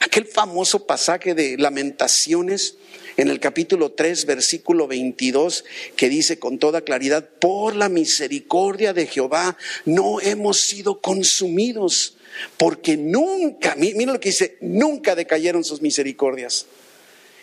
Aquel 0.00 0.26
famoso 0.26 0.86
pasaje 0.86 1.34
de 1.34 1.56
lamentaciones 1.56 2.74
en 3.16 3.28
el 3.28 3.40
capítulo 3.40 3.92
3, 3.92 4.26
versículo 4.26 4.86
22, 4.86 5.64
que 5.96 6.10
dice 6.10 6.38
con 6.38 6.58
toda 6.58 6.82
claridad, 6.82 7.26
por 7.40 7.74
la 7.74 7.88
misericordia 7.88 8.92
de 8.92 9.06
Jehová 9.06 9.56
no 9.86 10.20
hemos 10.20 10.60
sido 10.60 11.00
consumidos, 11.00 12.15
porque 12.56 12.96
nunca, 12.96 13.74
mira 13.76 14.12
lo 14.12 14.20
que 14.20 14.30
dice, 14.30 14.56
nunca 14.60 15.14
decayeron 15.14 15.64
sus 15.64 15.82
misericordias. 15.82 16.66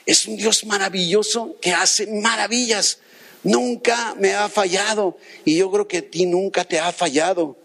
Es 0.06 0.28
un 0.28 0.38
Dios 0.38 0.66
maravilloso 0.66 1.56
que 1.62 1.72
hace 1.72 2.08
maravillas. 2.08 3.00
Nunca 3.44 4.16
me 4.20 4.34
ha 4.34 4.50
fallado 4.50 5.18
y 5.46 5.58
yo 5.58 5.72
creo 5.72 5.88
que 5.88 5.98
a 5.98 6.02
ti 6.02 6.26
nunca 6.26 6.64
te 6.64 6.80
ha 6.80 6.92
fallado. 6.92 7.58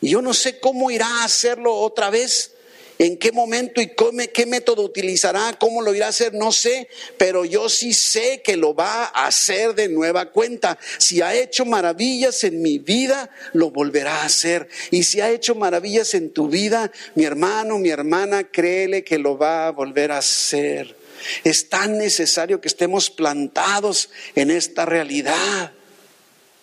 Y 0.00 0.10
yo 0.10 0.22
no 0.22 0.34
sé 0.34 0.60
cómo 0.60 0.90
irá 0.90 1.06
a 1.06 1.24
hacerlo 1.24 1.74
otra 1.74 2.10
vez, 2.10 2.52
en 2.98 3.16
qué 3.16 3.30
momento 3.30 3.80
y 3.80 3.92
qué 4.32 4.46
método 4.46 4.82
utilizará, 4.82 5.56
cómo 5.58 5.82
lo 5.82 5.94
irá 5.94 6.06
a 6.06 6.10
hacer, 6.10 6.34
no 6.34 6.50
sé, 6.50 6.88
pero 7.16 7.44
yo 7.44 7.68
sí 7.68 7.92
sé 7.94 8.42
que 8.42 8.56
lo 8.56 8.74
va 8.74 9.04
a 9.04 9.26
hacer 9.26 9.74
de 9.74 9.88
nueva 9.88 10.30
cuenta. 10.30 10.78
Si 10.98 11.22
ha 11.22 11.34
hecho 11.34 11.64
maravillas 11.64 12.42
en 12.44 12.60
mi 12.60 12.78
vida, 12.78 13.30
lo 13.52 13.70
volverá 13.70 14.22
a 14.22 14.24
hacer. 14.24 14.68
Y 14.90 15.04
si 15.04 15.20
ha 15.20 15.30
hecho 15.30 15.54
maravillas 15.54 16.14
en 16.14 16.30
tu 16.30 16.48
vida, 16.48 16.90
mi 17.14 17.24
hermano, 17.24 17.78
mi 17.78 17.90
hermana, 17.90 18.44
créele 18.44 19.04
que 19.04 19.18
lo 19.18 19.38
va 19.38 19.68
a 19.68 19.70
volver 19.70 20.10
a 20.10 20.18
hacer. 20.18 20.96
Es 21.44 21.68
tan 21.68 21.98
necesario 21.98 22.60
que 22.60 22.68
estemos 22.68 23.10
plantados 23.10 24.10
en 24.34 24.50
esta 24.50 24.84
realidad. 24.84 25.72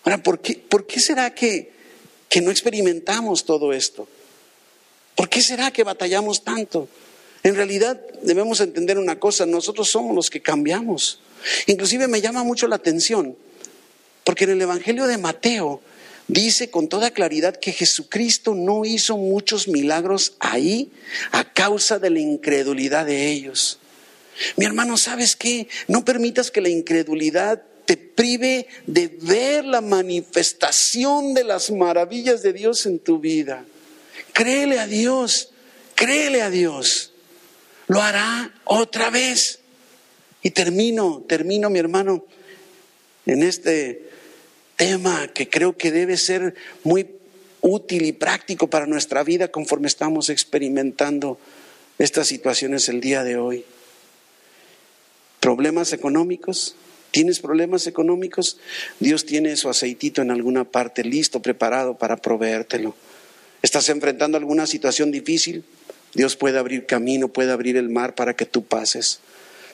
Ahora, 0.04 0.22
¿por 0.22 0.40
qué, 0.42 0.56
por 0.56 0.86
qué 0.86 1.00
será 1.00 1.34
que, 1.34 1.72
que 2.30 2.42
no 2.42 2.52
experimentamos 2.52 3.46
todo 3.46 3.74
esto? 3.74 4.08
¿Por 5.16 5.30
qué 5.30 5.42
será 5.42 5.72
que 5.72 5.84
batallamos 5.84 6.44
tanto? 6.44 6.90
En 7.44 7.56
realidad 7.56 8.02
debemos 8.24 8.60
entender 8.60 8.98
una 8.98 9.20
cosa, 9.20 9.46
nosotros 9.46 9.90
somos 9.90 10.16
los 10.16 10.30
que 10.30 10.42
cambiamos. 10.42 11.20
Inclusive 11.68 12.08
me 12.08 12.22
llama 12.22 12.44
mucho 12.44 12.68
la 12.68 12.76
atención, 12.76 13.38
porque 14.24 14.46
en 14.46 14.52
el 14.52 14.62
Evangelio 14.62 15.06
de 15.08 15.18
Mateo 15.18 15.82
dice 16.28 16.72
con 16.72 16.88
toda 16.88 17.12
claridad 17.12 17.56
que 17.56 17.72
Jesucristo 17.72 18.56
no 18.56 18.84
hizo 18.84 19.16
muchos 19.18 19.68
milagros 19.68 20.34
ahí 20.40 20.92
a 21.32 21.54
causa 21.54 22.00
de 22.00 22.10
la 22.10 22.20
incredulidad 22.20 23.06
de 23.06 23.30
ellos. 23.30 23.80
Mi 24.58 24.66
hermano, 24.66 24.98
¿sabes 24.98 25.36
qué? 25.36 25.68
No 25.88 26.04
permitas 26.04 26.52
que 26.52 26.62
la 26.62 26.70
incredulidad 26.70 27.62
te 27.86 27.96
prive 27.96 28.68
de 28.88 29.08
ver 29.22 29.66
la 29.66 29.82
manifestación 29.82 31.34
de 31.34 31.44
las 31.44 31.72
maravillas 31.72 32.42
de 32.42 32.54
Dios 32.54 32.86
en 32.86 33.00
tu 33.00 33.20
vida. 33.20 33.66
Créele 34.34 34.80
a 34.80 34.88
Dios, 34.88 35.52
créele 35.96 36.42
a 36.42 36.50
Dios. 36.50 37.14
Lo 37.88 38.02
hará 38.02 38.54
otra 38.64 39.10
vez. 39.10 39.60
Y 40.42 40.52
termino, 40.52 41.24
termino 41.28 41.70
mi 41.70 41.80
hermano, 41.80 42.26
en 43.26 43.44
este 43.44 44.10
tema 44.76 45.28
que 45.30 45.50
creo 45.50 45.76
que 45.76 45.92
debe 45.92 46.18
ser 46.18 46.56
muy 46.84 47.10
útil 47.62 48.06
y 48.06 48.12
práctico 48.12 48.70
para 48.70 48.86
nuestra 48.86 49.24
vida 49.24 49.48
conforme 49.48 49.88
estamos 49.88 50.30
experimentando 50.30 51.40
estas 51.98 52.28
situaciones 52.28 52.90
el 52.90 53.02
día 53.02 53.24
de 53.24 53.38
hoy. 53.38 53.66
Problemas 55.40 55.94
económicos, 55.94 56.76
¿Tienes 57.16 57.40
problemas 57.40 57.88
económicos? 57.88 58.58
Dios 59.00 59.26
tiene 59.26 59.56
su 59.56 59.70
aceitito 59.70 60.22
en 60.22 60.32
alguna 60.32 60.66
parte 60.66 61.02
listo, 61.02 61.42
preparado 61.42 61.98
para 61.98 62.18
proveértelo. 62.18 62.94
¿Estás 63.66 63.90
enfrentando 63.90 64.38
alguna 64.38 64.68
situación 64.68 65.10
difícil? 65.10 65.64
Dios 66.14 66.36
puede 66.36 66.60
abrir 66.60 66.86
camino, 66.86 67.30
puede 67.30 67.52
abrir 67.52 67.78
el 67.78 67.90
mar 67.90 68.14
para 68.14 68.36
que 68.36 68.46
tú 68.46 68.64
pases. 68.64 69.22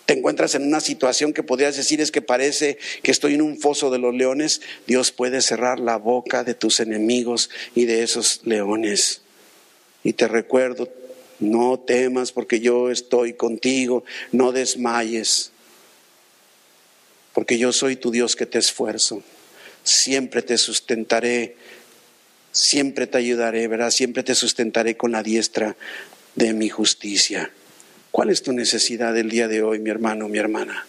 Te 0.06 0.14
encuentras 0.14 0.56
en 0.56 0.66
una 0.66 0.80
situación 0.80 1.34
que 1.34 1.44
podrías 1.44 1.76
decir 1.76 2.00
es 2.00 2.10
que 2.10 2.22
parece 2.22 2.78
que 3.04 3.12
estoy 3.12 3.34
en 3.34 3.42
un 3.42 3.60
foso 3.60 3.92
de 3.92 4.00
los 4.00 4.16
leones. 4.16 4.62
Dios 4.88 5.12
puede 5.12 5.42
cerrar 5.42 5.78
la 5.82 5.98
boca 5.98 6.46
de 6.46 6.54
tus 6.54 6.80
enemigos 6.80 7.50
y 7.76 7.84
de 7.84 8.02
esos 8.04 8.40
leones. 8.46 9.24
Y 10.06 10.14
te 10.14 10.30
recuerdo, 10.30 10.88
no 11.42 11.78
temas 11.78 12.32
porque 12.32 12.62
yo 12.62 12.92
estoy 12.92 13.34
contigo, 13.34 14.06
no 14.32 14.54
desmayes, 14.54 15.52
porque 17.34 17.58
yo 17.58 17.74
soy 17.74 17.98
tu 17.98 18.10
Dios 18.10 18.38
que 18.38 18.46
te 18.46 18.58
esfuerzo. 18.58 19.22
Siempre 19.84 20.44
te 20.44 20.58
sustentaré 20.58 21.58
siempre 22.52 23.08
te 23.08 23.18
ayudaré, 23.18 23.68
¿verdad? 23.68 23.92
Siempre 23.92 24.24
te 24.24 24.36
sustentaré 24.36 24.98
con 24.98 25.12
la 25.12 25.24
diestra 25.24 25.76
de 26.36 26.54
mi 26.54 26.70
justicia. 26.70 27.52
¿Cuál 28.12 28.30
es 28.30 28.44
tu 28.44 28.52
necesidad 28.52 29.18
el 29.18 29.30
día 29.30 29.48
de 29.48 29.64
hoy, 29.64 29.80
mi 29.80 29.90
hermano, 29.90 30.28
mi 30.28 30.38
hermana? 30.38 30.86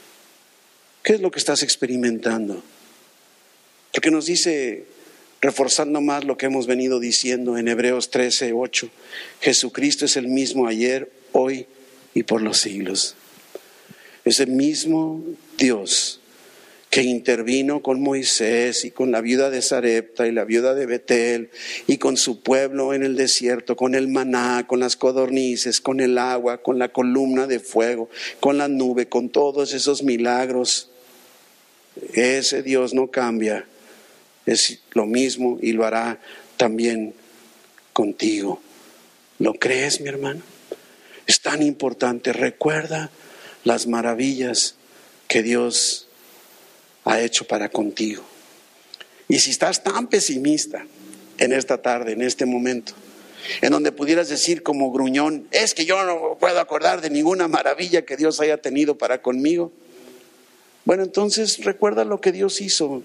¿Qué 1.02 1.14
es 1.14 1.20
lo 1.20 1.30
que 1.30 1.38
estás 1.38 1.62
experimentando? 1.62 2.62
Porque 3.92 4.10
nos 4.10 4.26
dice, 4.26 4.84
reforzando 5.40 6.00
más 6.00 6.24
lo 6.24 6.36
que 6.36 6.46
hemos 6.46 6.66
venido 6.66 6.98
diciendo 6.98 7.58
en 7.58 7.68
Hebreos 7.68 8.10
13, 8.10 8.52
8, 8.52 8.90
Jesucristo 9.40 10.04
es 10.04 10.16
el 10.16 10.28
mismo 10.28 10.66
ayer, 10.66 11.12
hoy 11.32 11.66
y 12.14 12.22
por 12.22 12.42
los 12.42 12.58
siglos. 12.58 13.16
Es 14.24 14.40
el 14.40 14.50
mismo 14.50 15.24
Dios 15.58 16.21
que 16.92 17.00
intervino 17.00 17.80
con 17.80 18.02
Moisés 18.02 18.84
y 18.84 18.90
con 18.90 19.12
la 19.12 19.22
viuda 19.22 19.48
de 19.48 19.62
Sarepta 19.62 20.26
y 20.26 20.30
la 20.30 20.44
viuda 20.44 20.74
de 20.74 20.84
Betel 20.84 21.48
y 21.86 21.96
con 21.96 22.18
su 22.18 22.42
pueblo 22.42 22.92
en 22.92 23.02
el 23.02 23.16
desierto, 23.16 23.76
con 23.76 23.94
el 23.94 24.08
maná, 24.08 24.66
con 24.66 24.78
las 24.78 24.98
codornices, 24.98 25.80
con 25.80 26.00
el 26.00 26.18
agua, 26.18 26.58
con 26.58 26.78
la 26.78 26.92
columna 26.92 27.46
de 27.46 27.60
fuego, 27.60 28.10
con 28.40 28.58
la 28.58 28.68
nube, 28.68 29.08
con 29.08 29.30
todos 29.30 29.72
esos 29.72 30.02
milagros. 30.02 30.90
Ese 32.12 32.62
Dios 32.62 32.92
no 32.92 33.10
cambia, 33.10 33.64
es 34.44 34.80
lo 34.92 35.06
mismo 35.06 35.58
y 35.62 35.72
lo 35.72 35.86
hará 35.86 36.20
también 36.58 37.14
contigo. 37.94 38.60
¿Lo 39.38 39.54
crees, 39.54 40.02
mi 40.02 40.10
hermano? 40.10 40.42
Es 41.26 41.40
tan 41.40 41.62
importante. 41.62 42.34
Recuerda 42.34 43.10
las 43.64 43.86
maravillas 43.86 44.74
que 45.26 45.42
Dios 45.42 46.10
ha 47.04 47.20
hecho 47.20 47.46
para 47.46 47.68
contigo. 47.68 48.22
Y 49.28 49.38
si 49.38 49.50
estás 49.50 49.82
tan 49.82 50.08
pesimista 50.08 50.86
en 51.38 51.52
esta 51.52 51.80
tarde, 51.80 52.12
en 52.12 52.22
este 52.22 52.46
momento, 52.46 52.92
en 53.60 53.72
donde 53.72 53.92
pudieras 53.92 54.28
decir 54.28 54.62
como 54.62 54.92
gruñón, 54.92 55.46
es 55.50 55.74
que 55.74 55.84
yo 55.84 56.04
no 56.04 56.36
puedo 56.38 56.60
acordar 56.60 57.00
de 57.00 57.10
ninguna 57.10 57.48
maravilla 57.48 58.02
que 58.02 58.16
Dios 58.16 58.40
haya 58.40 58.58
tenido 58.58 58.98
para 58.98 59.22
conmigo. 59.22 59.72
Bueno, 60.84 61.02
entonces 61.02 61.64
recuerda 61.64 62.04
lo 62.04 62.20
que 62.20 62.32
Dios 62.32 62.60
hizo 62.60 63.02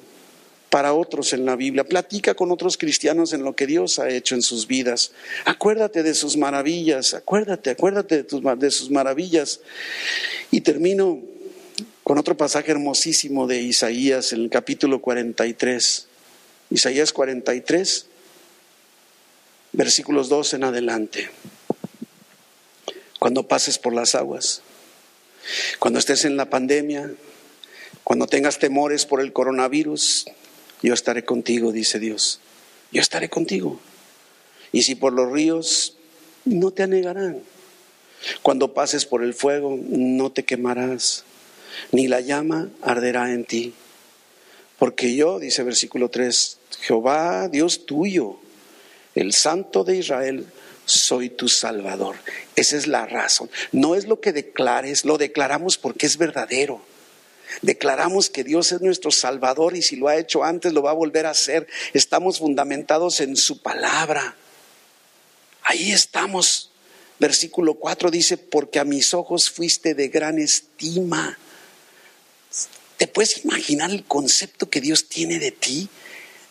para 0.70 0.94
otros 0.94 1.34
en 1.34 1.46
la 1.46 1.56
Biblia. 1.56 1.84
Platica 1.84 2.34
con 2.34 2.52
otros 2.52 2.78
cristianos 2.78 3.34
en 3.34 3.44
lo 3.44 3.56
que 3.56 3.68
Dios 3.68 4.00
ha 4.00 4.10
hecho 4.10 4.36
en 4.36 4.42
sus 4.42 4.68
vidas. 4.68 5.12
Acuérdate 5.46 6.04
de 6.04 6.14
sus 6.14 6.38
maravillas, 6.38 7.14
acuérdate, 7.14 7.72
acuérdate 7.72 8.24
de, 8.24 8.56
de 8.58 8.72
sus 8.72 8.90
maravillas. 8.90 9.62
Y 10.52 10.62
termino 10.62 11.22
con 12.08 12.18
otro 12.18 12.38
pasaje 12.38 12.72
hermosísimo 12.72 13.48
de 13.48 13.60
Isaías 13.60 14.32
en 14.32 14.44
el 14.44 14.50
capítulo 14.50 15.02
43. 15.02 16.08
Isaías 16.70 17.12
43, 17.12 18.06
versículos 19.74 20.30
2 20.30 20.54
en 20.54 20.64
adelante. 20.64 21.30
Cuando 23.20 23.50
pases 23.50 23.78
por 23.78 23.94
las 23.94 24.16
aguas, 24.16 24.62
cuando 25.80 26.00
estés 26.00 26.24
en 26.24 26.38
la 26.38 26.50
pandemia, 26.50 27.12
cuando 28.06 28.26
tengas 28.26 28.58
temores 28.58 29.06
por 29.06 29.20
el 29.20 29.34
coronavirus, 29.34 30.28
yo 30.82 30.94
estaré 30.94 31.26
contigo, 31.26 31.74
dice 31.74 32.00
Dios. 32.00 32.40
Yo 32.94 33.02
estaré 33.02 33.28
contigo. 33.28 33.82
Y 34.72 34.84
si 34.84 34.96
por 34.96 35.12
los 35.12 35.30
ríos, 35.30 35.98
no 36.46 36.72
te 36.72 36.84
anegarán. 36.84 37.42
Cuando 38.44 38.74
pases 38.74 39.06
por 39.06 39.26
el 39.26 39.34
fuego, 39.34 39.78
no 39.90 40.32
te 40.32 40.46
quemarás, 40.46 41.26
ni 41.92 42.08
la 42.08 42.22
llama 42.22 42.70
arderá 42.82 43.32
en 43.32 43.46
ti. 43.46 43.74
Porque 44.78 45.16
yo, 45.16 45.40
dice 45.40 45.64
versículo 45.64 46.10
3, 46.10 46.58
Jehová, 46.82 47.48
Dios 47.48 47.86
tuyo, 47.86 48.38
el 49.16 49.34
Santo 49.34 49.84
de 49.84 49.98
Israel, 49.98 50.46
soy 50.86 51.30
tu 51.30 51.50
Salvador. 51.50 52.16
Esa 52.56 52.78
es 52.78 52.88
la 52.88 53.06
razón. 53.06 53.50
No 53.72 53.96
es 53.96 54.08
lo 54.08 54.22
que 54.22 54.32
declares, 54.32 55.04
lo 55.04 55.18
declaramos 55.18 55.78
porque 55.78 56.06
es 56.06 56.18
verdadero. 56.18 56.82
Declaramos 57.62 58.30
que 58.30 58.44
Dios 58.44 58.72
es 58.72 58.82
nuestro 58.82 59.12
Salvador 59.12 59.76
y 59.76 59.82
si 59.82 59.96
lo 59.96 60.08
ha 60.08 60.18
hecho 60.18 60.44
antes 60.44 60.74
lo 60.74 60.82
va 60.84 60.92
a 60.92 60.94
volver 60.94 61.26
a 61.26 61.32
hacer. 61.32 61.68
Estamos 61.94 62.40
fundamentados 62.40 63.20
en 63.20 63.36
su 63.36 63.62
palabra. 63.62 64.36
Ahí 65.64 65.92
estamos. 65.92 66.72
Versículo 67.20 67.74
4 67.74 68.12
dice, 68.12 68.38
porque 68.38 68.80
a 68.80 68.84
mis 68.84 69.14
ojos 69.14 69.50
fuiste 69.50 69.96
de 69.96 70.08
gran 70.08 70.40
estima. 70.40 71.38
¿Te 72.98 73.08
puedes 73.08 73.46
imaginar 73.46 73.92
el 73.92 74.04
concepto 74.04 74.70
que 74.70 74.82
Dios 74.82 75.08
tiene 75.08 75.40
de 75.40 75.52
ti? 75.52 75.90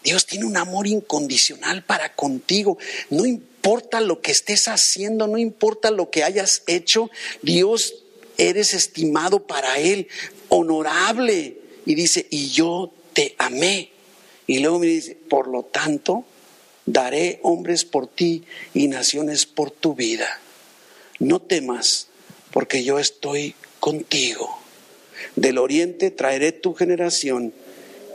Dios 0.05 0.27
tiene 0.27 0.45
un 0.45 0.57
amor 0.57 0.87
incondicional 0.87 1.85
para 1.85 2.15
contigo. 2.15 2.79
No 3.11 3.27
importa 3.27 4.01
lo 4.01 4.21
que 4.21 4.31
estés 4.31 4.69
haciendo, 4.69 5.27
no 5.27 5.39
importa 5.39 5.91
lo 5.91 6.11
que 6.11 6.23
hayas 6.23 6.63
hecho, 6.69 7.11
Dios 7.43 8.05
eres 8.39 8.75
estimado 8.75 9.49
para 9.49 9.79
Él, 9.79 10.07
honorable. 10.49 11.59
Y 11.85 11.97
dice, 11.97 12.27
y 12.31 12.51
yo 12.51 12.93
te 13.13 13.35
amé. 13.39 13.91
Y 14.47 14.61
luego 14.61 14.79
me 14.79 14.87
dice, 14.87 15.17
por 15.17 15.49
lo 15.49 15.65
tanto, 15.65 16.25
daré 16.85 17.41
hombres 17.43 17.85
por 17.85 18.07
ti 18.07 18.45
y 18.75 18.87
naciones 18.87 19.47
por 19.47 19.73
tu 19.73 19.95
vida. 19.95 20.41
No 21.19 21.41
temas, 21.41 22.07
porque 22.53 22.85
yo 22.85 23.01
estoy 23.01 23.57
contigo. 23.81 24.66
Del 25.35 25.59
oriente 25.59 26.11
traeré 26.11 26.53
tu 26.53 26.75
generación 26.75 27.53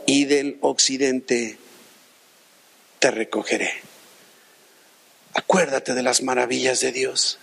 y 0.06 0.24
del 0.24 0.58
occidente 0.60 1.56
te 2.98 3.10
recogeré. 3.10 3.70
Acuérdate 5.34 5.94
de 5.94 6.02
las 6.02 6.22
maravillas 6.22 6.80
de 6.80 6.92
Dios. 6.92 7.38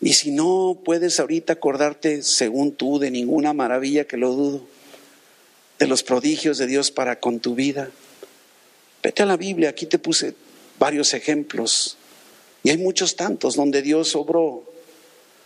Y 0.00 0.14
si 0.14 0.30
no 0.30 0.78
puedes 0.82 1.20
ahorita 1.20 1.54
acordarte, 1.54 2.22
según 2.22 2.72
tú, 2.72 2.98
de 2.98 3.10
ninguna 3.10 3.52
maravilla, 3.52 4.06
que 4.06 4.16
lo 4.16 4.32
dudo, 4.32 4.66
de 5.78 5.86
los 5.86 6.02
prodigios 6.02 6.58
de 6.58 6.66
Dios 6.66 6.90
para 6.90 7.20
con 7.20 7.40
tu 7.40 7.54
vida, 7.54 7.90
vete 9.02 9.22
a 9.22 9.26
la 9.26 9.36
Biblia, 9.36 9.70
aquí 9.70 9.86
te 9.86 9.98
puse 9.98 10.34
varios 10.78 11.12
ejemplos. 11.12 11.98
Y 12.62 12.70
hay 12.70 12.78
muchos 12.78 13.16
tantos 13.16 13.56
donde 13.56 13.82
Dios 13.82 14.14
obró. 14.16 14.64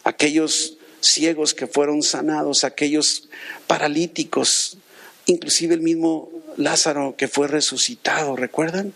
Aquellos 0.05 0.77
ciegos 1.05 1.55
que 1.55 1.67
fueron 1.67 2.03
sanados, 2.03 2.65
aquellos 2.65 3.29
paralíticos, 3.67 4.79
inclusive 5.27 5.75
el 5.75 5.81
mismo 5.81 6.31
Lázaro 6.57 7.15
que 7.17 7.29
fue 7.29 7.49
resucitado, 7.49 8.37
¿recuerdan? 8.37 8.93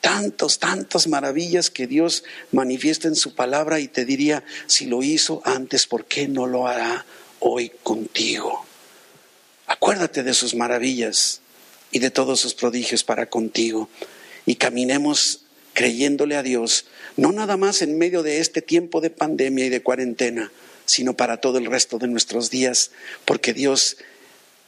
tantos, 0.00 0.58
tantas 0.58 1.06
maravillas 1.06 1.70
que 1.70 1.86
Dios 1.86 2.24
manifiesta 2.52 3.08
en 3.08 3.16
su 3.16 3.34
palabra 3.34 3.80
y 3.80 3.88
te 3.88 4.04
diría, 4.04 4.44
si 4.66 4.86
lo 4.86 5.02
hizo 5.02 5.42
antes, 5.44 5.86
¿por 5.86 6.06
qué 6.06 6.28
no 6.28 6.46
lo 6.46 6.66
hará 6.66 7.04
hoy 7.38 7.70
contigo? 7.82 8.64
Acuérdate 9.66 10.22
de 10.22 10.34
sus 10.34 10.54
maravillas 10.54 11.40
y 11.92 11.98
de 11.98 12.10
todos 12.10 12.40
sus 12.40 12.54
prodigios 12.54 13.04
para 13.04 13.26
contigo 13.26 13.88
y 14.46 14.56
caminemos 14.56 15.42
creyéndole 15.74 16.36
a 16.36 16.42
Dios, 16.42 16.86
no 17.16 17.32
nada 17.32 17.56
más 17.56 17.82
en 17.82 17.96
medio 17.96 18.22
de 18.22 18.40
este 18.40 18.62
tiempo 18.62 19.00
de 19.00 19.10
pandemia 19.10 19.66
y 19.66 19.68
de 19.68 19.82
cuarentena, 19.82 20.50
sino 20.90 21.16
para 21.16 21.36
todo 21.36 21.58
el 21.58 21.66
resto 21.66 21.98
de 21.98 22.08
nuestros 22.08 22.50
días, 22.50 22.90
porque 23.24 23.52
Dios 23.52 23.98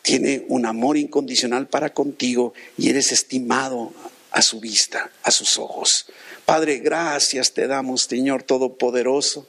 tiene 0.03 0.45
un 0.47 0.67
amor 0.67 0.97
incondicional 0.97 1.67
para 1.67 1.93
contigo 1.93 2.55
y 2.79 2.91
eres 2.91 3.11
estimado 3.11 3.93
a 4.31 4.41
su 4.41 4.61
vista, 4.61 5.11
a 5.25 5.33
sus 5.33 5.59
ojos. 5.59 6.07
Padre, 6.45 6.79
gracias 6.79 7.53
te 7.55 7.67
damos, 7.67 8.03
Señor 8.03 8.45
Todopoderoso, 8.45 9.49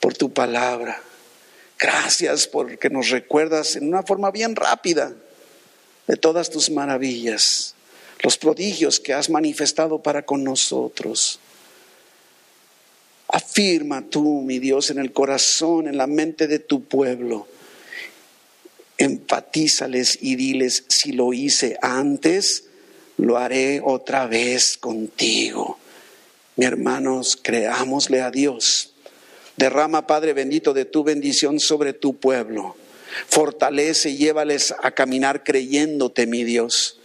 por 0.00 0.14
tu 0.14 0.32
palabra. 0.32 1.00
Gracias 1.78 2.48
porque 2.48 2.90
nos 2.90 3.10
recuerdas 3.10 3.76
en 3.76 3.86
una 3.86 4.02
forma 4.02 4.32
bien 4.32 4.56
rápida 4.56 5.14
de 6.08 6.16
todas 6.16 6.50
tus 6.50 6.70
maravillas, 6.70 7.76
los 8.24 8.36
prodigios 8.36 8.98
que 8.98 9.14
has 9.14 9.30
manifestado 9.30 10.02
para 10.02 10.26
con 10.26 10.42
nosotros. 10.42 11.38
Afirma 13.28 14.02
tú, 14.08 14.42
mi 14.42 14.58
Dios, 14.58 14.90
en 14.90 14.98
el 14.98 15.12
corazón, 15.12 15.86
en 15.86 15.98
la 15.98 16.06
mente 16.06 16.46
de 16.46 16.58
tu 16.58 16.84
pueblo. 16.84 17.46
Enfatízales 18.96 20.18
y 20.20 20.36
diles, 20.36 20.84
si 20.88 21.12
lo 21.12 21.32
hice 21.32 21.78
antes, 21.82 22.64
lo 23.18 23.36
haré 23.36 23.80
otra 23.84 24.26
vez 24.26 24.78
contigo. 24.78 25.78
Mi 26.56 26.64
hermanos, 26.64 27.38
creámosle 27.40 28.22
a 28.22 28.30
Dios. 28.30 28.94
Derrama, 29.56 30.06
Padre 30.06 30.32
bendito, 30.32 30.72
de 30.72 30.86
tu 30.86 31.04
bendición 31.04 31.60
sobre 31.60 31.92
tu 31.92 32.16
pueblo. 32.16 32.76
Fortalece 33.28 34.10
y 34.10 34.16
llévales 34.16 34.74
a 34.82 34.90
caminar 34.92 35.44
creyéndote, 35.44 36.26
mi 36.26 36.44
Dios. 36.44 36.97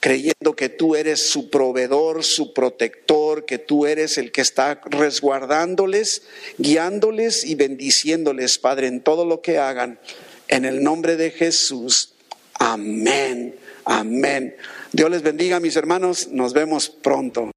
Creyendo 0.00 0.54
que 0.54 0.68
tú 0.68 0.94
eres 0.94 1.28
su 1.28 1.50
proveedor, 1.50 2.22
su 2.24 2.52
protector, 2.52 3.44
que 3.44 3.58
tú 3.58 3.86
eres 3.86 4.16
el 4.16 4.30
que 4.30 4.42
está 4.42 4.80
resguardándoles, 4.84 6.22
guiándoles 6.56 7.44
y 7.44 7.56
bendiciéndoles, 7.56 8.58
Padre, 8.58 8.86
en 8.86 9.00
todo 9.00 9.24
lo 9.24 9.42
que 9.42 9.58
hagan. 9.58 9.98
En 10.46 10.64
el 10.64 10.82
nombre 10.82 11.16
de 11.16 11.30
Jesús. 11.32 12.14
Amén. 12.54 13.56
Amén. 13.84 14.54
Dios 14.92 15.10
les 15.10 15.22
bendiga, 15.22 15.58
mis 15.60 15.76
hermanos. 15.76 16.28
Nos 16.28 16.52
vemos 16.52 16.90
pronto. 16.90 17.50